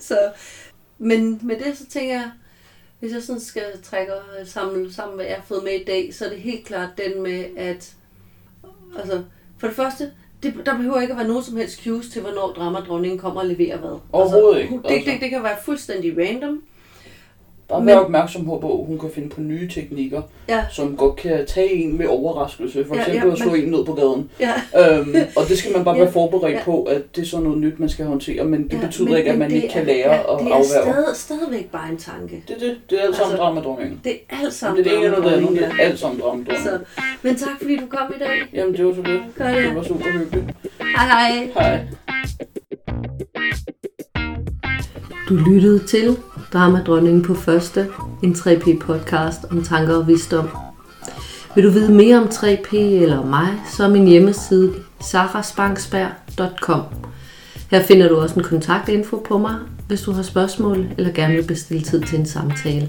Så, 0.00 0.18
men 0.98 1.40
med 1.42 1.56
det, 1.56 1.78
så 1.78 1.86
tænker 1.86 2.12
jeg, 2.14 2.30
hvis 3.00 3.12
jeg 3.12 3.22
sådan 3.22 3.40
skal 3.40 3.62
trække 3.82 4.14
og 4.14 4.22
samle 4.46 4.92
sammen, 4.92 5.16
hvad 5.16 5.26
jeg 5.26 5.34
har 5.34 5.42
fået 5.48 5.64
med 5.64 5.72
i 5.72 5.84
dag, 5.84 6.14
så 6.14 6.24
er 6.24 6.28
det 6.28 6.38
helt 6.38 6.64
klart 6.66 6.88
den 6.98 7.22
med, 7.22 7.44
at 7.56 7.94
altså, 8.98 9.22
for 9.58 9.66
det 9.66 9.76
første, 9.76 10.10
det, 10.42 10.54
der 10.66 10.76
behøver 10.76 11.00
ikke 11.00 11.12
at 11.12 11.18
være 11.18 11.28
nogen 11.28 11.42
som 11.44 11.56
helst 11.56 11.84
cues 11.84 12.08
til, 12.08 12.22
hvornår 12.22 12.52
dramadronningen 12.52 13.18
kommer 13.18 13.40
og 13.40 13.46
leverer 13.46 13.78
hvad. 13.78 13.98
Overhovedet 14.12 14.58
ikke, 14.60 14.70
hun- 14.70 14.82
Det, 14.82 14.90
altså. 14.90 15.10
det, 15.10 15.20
det 15.20 15.30
kan 15.30 15.42
være 15.42 15.56
fuldstændig 15.64 16.18
random. 16.18 16.62
Bare 17.68 17.80
Men- 17.80 17.86
vær 17.88 17.96
opmærksom 17.96 18.44
på, 18.44 18.54
at 18.80 18.86
hun 18.86 18.98
kan 18.98 19.10
finde 19.14 19.28
på 19.28 19.40
nye 19.40 19.68
teknikker, 19.68 20.22
Ja, 20.48 20.64
som 20.70 20.96
godt 20.96 21.16
kan 21.16 21.46
tage 21.46 21.72
en 21.72 21.98
med 21.98 22.06
overraskelse. 22.06 22.84
For 22.88 22.94
Ja, 22.94 23.00
eksempel 23.00 23.26
ja, 23.26 23.32
at 23.32 23.38
slå 23.38 23.50
men- 23.50 23.62
en 23.64 23.70
ned 23.70 23.84
på 23.84 23.92
gaden. 23.92 24.30
ja. 24.40 24.52
øhm, 24.98 25.14
og 25.36 25.48
det 25.48 25.58
skal 25.58 25.72
man 25.72 25.84
bare 25.84 25.96
Ja, 25.98 26.02
være 26.02 26.12
forberedt 26.12 26.54
ja. 26.54 26.62
på, 26.64 26.82
at 26.82 27.02
det 27.16 27.22
er 27.22 27.26
sådan 27.26 27.44
noget 27.44 27.58
nyt, 27.58 27.80
man 27.80 27.88
skal 27.88 28.04
håndtere. 28.06 28.44
Men 28.44 28.64
det 28.64 28.72
ja, 28.72 28.86
betyder 28.86 29.08
men- 29.08 29.16
ikke, 29.16 29.30
at 29.30 29.38
man 29.38 29.50
det 29.50 29.56
ikke 29.56 29.68
kan 29.68 29.86
lære 29.86 29.96
ja, 30.14 30.18
at 30.20 30.38
Det 30.38 30.46
er 30.46 30.54
afværge. 30.54 30.64
stadig, 30.64 31.04
stadigvæk 31.16 31.70
bare 31.72 31.90
en 31.90 31.96
tanke. 31.98 32.44
Det 32.48 32.56
er 32.56 32.60
det. 32.60 32.76
Det 32.90 32.98
er 32.98 33.02
alt 33.06 33.16
sammen 33.16 33.32
Altså, 33.32 33.42
dramadronningen. 33.44 34.00
Det 34.04 34.12
er 34.12 34.36
alt 34.36 34.44
Det 34.44 34.52
sammen 34.52 34.80
er 34.80 34.84
det 34.88 34.96
ene 34.96 35.04
eller 35.04 35.20
det 35.22 35.30
andet. 35.36 35.50
Det 35.50 35.62
er 35.64 35.70
ja. 35.78 35.82
alt 35.82 35.98
sammen 35.98 36.20
dramadronningen. 36.20 36.64
Så, 36.64 36.78
men 37.22 37.36
tak 37.36 37.56
fordi 37.60 37.76
du 37.76 37.86
kom 37.86 38.12
i 38.16 38.18
dag. 38.18 38.30
Jamen, 38.54 38.76
det 38.76 38.86
var 38.86 38.94
så 38.94 39.02
lidt. 39.02 39.22
Det. 39.38 39.56
Det 39.56 39.74
var 39.76 39.82
super 39.82 40.04
hyggeligt. 40.18 40.46
Hej 40.96 41.06
hej. 41.06 41.48
Hej. 41.54 41.80
Du 45.28 45.34
lyttede 45.34 45.86
til 45.86 46.16
Dramadronningen 46.52 47.22
på 47.22 47.34
første, 47.34 47.88
en 48.22 48.32
3P-podcast 48.32 49.52
om 49.52 49.64
tanker 49.64 49.94
og 49.94 50.06
visdom. 50.06 50.48
Vil 51.54 51.64
du 51.64 51.70
vide 51.70 51.92
mere 51.92 52.16
om 52.16 52.24
3P 52.24 52.76
eller 52.76 53.26
mig, 53.26 53.48
så 53.76 53.84
er 53.84 53.88
min 53.88 54.06
hjemmeside 54.06 54.74
sarasbanksberg.com. 55.00 56.82
Her 57.70 57.82
finder 57.82 58.08
du 58.08 58.16
også 58.16 58.34
en 58.34 58.44
kontaktinfo 58.44 59.16
på 59.28 59.38
mig, 59.38 59.54
hvis 59.88 60.02
du 60.02 60.12
har 60.12 60.22
spørgsmål 60.22 60.86
eller 60.98 61.12
gerne 61.12 61.34
vil 61.34 61.46
bestille 61.46 61.82
tid 61.82 62.02
til 62.02 62.18
en 62.18 62.26
samtale. 62.26 62.88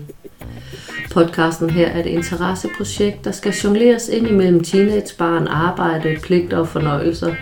Podcasten 1.11 1.69
her 1.69 1.87
er 1.87 1.99
et 1.99 2.05
interesseprojekt, 2.05 3.25
der 3.25 3.31
skal 3.31 3.53
jongleres 3.53 4.09
ind 4.09 4.27
imellem 4.27 4.63
teenagebarn, 4.63 5.47
arbejde, 5.47 6.17
pligter 6.23 6.57
og 6.57 6.67
fornøjelser. 6.67 7.35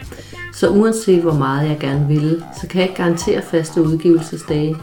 Så 0.54 0.70
uanset 0.70 1.22
hvor 1.22 1.34
meget 1.34 1.70
jeg 1.70 1.78
gerne 1.80 2.08
vil, 2.08 2.44
så 2.62 2.68
kan 2.68 2.82
jeg 2.82 2.90
ikke 2.90 3.04
garantere 3.04 3.42
faste 3.42 3.82
udgivelsesdage. 3.82 4.76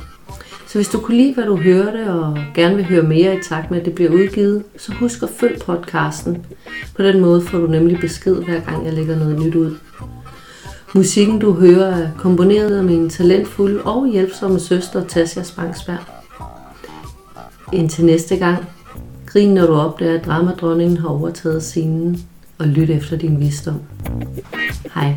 Så 0.72 0.78
hvis 0.78 0.88
du 0.88 1.00
kunne 1.00 1.16
lide, 1.16 1.34
hvad 1.34 1.44
du 1.44 1.56
hørte, 1.56 2.10
og 2.12 2.38
gerne 2.54 2.76
vil 2.76 2.84
høre 2.84 3.02
mere 3.02 3.36
i 3.36 3.42
takt 3.42 3.70
med, 3.70 3.80
at 3.80 3.84
det 3.84 3.94
bliver 3.94 4.10
udgivet, 4.10 4.64
så 4.76 4.92
husk 4.92 5.22
at 5.22 5.28
følg 5.28 5.60
podcasten. 5.60 6.46
På 6.96 7.02
den 7.02 7.20
måde 7.20 7.42
får 7.42 7.58
du 7.58 7.66
nemlig 7.66 8.00
besked, 8.00 8.34
hver 8.34 8.60
gang 8.60 8.86
jeg 8.86 8.92
lægger 8.92 9.18
noget 9.18 9.40
nyt 9.40 9.54
ud. 9.54 9.76
Musikken, 10.94 11.38
du 11.38 11.52
hører, 11.52 11.96
er 11.96 12.10
komponeret 12.18 12.76
af 12.76 12.84
min 12.84 13.10
talentfulde 13.10 13.82
og 13.82 14.08
hjælpsomme 14.12 14.60
søster, 14.60 15.06
Tasja 15.06 15.42
Spangsberg. 15.42 15.98
Indtil 17.72 18.04
næste 18.04 18.36
gang, 18.36 18.64
grin 19.26 19.54
når 19.54 19.66
du 19.66 19.74
opdager, 19.74 20.18
at 20.18 20.26
dramadronningen 20.26 20.96
har 20.96 21.08
overtaget 21.08 21.62
scenen, 21.62 22.22
og 22.58 22.66
lyt 22.66 22.90
efter 22.90 23.16
din 23.16 23.40
visdom. 23.40 23.80
Hej. 24.94 25.14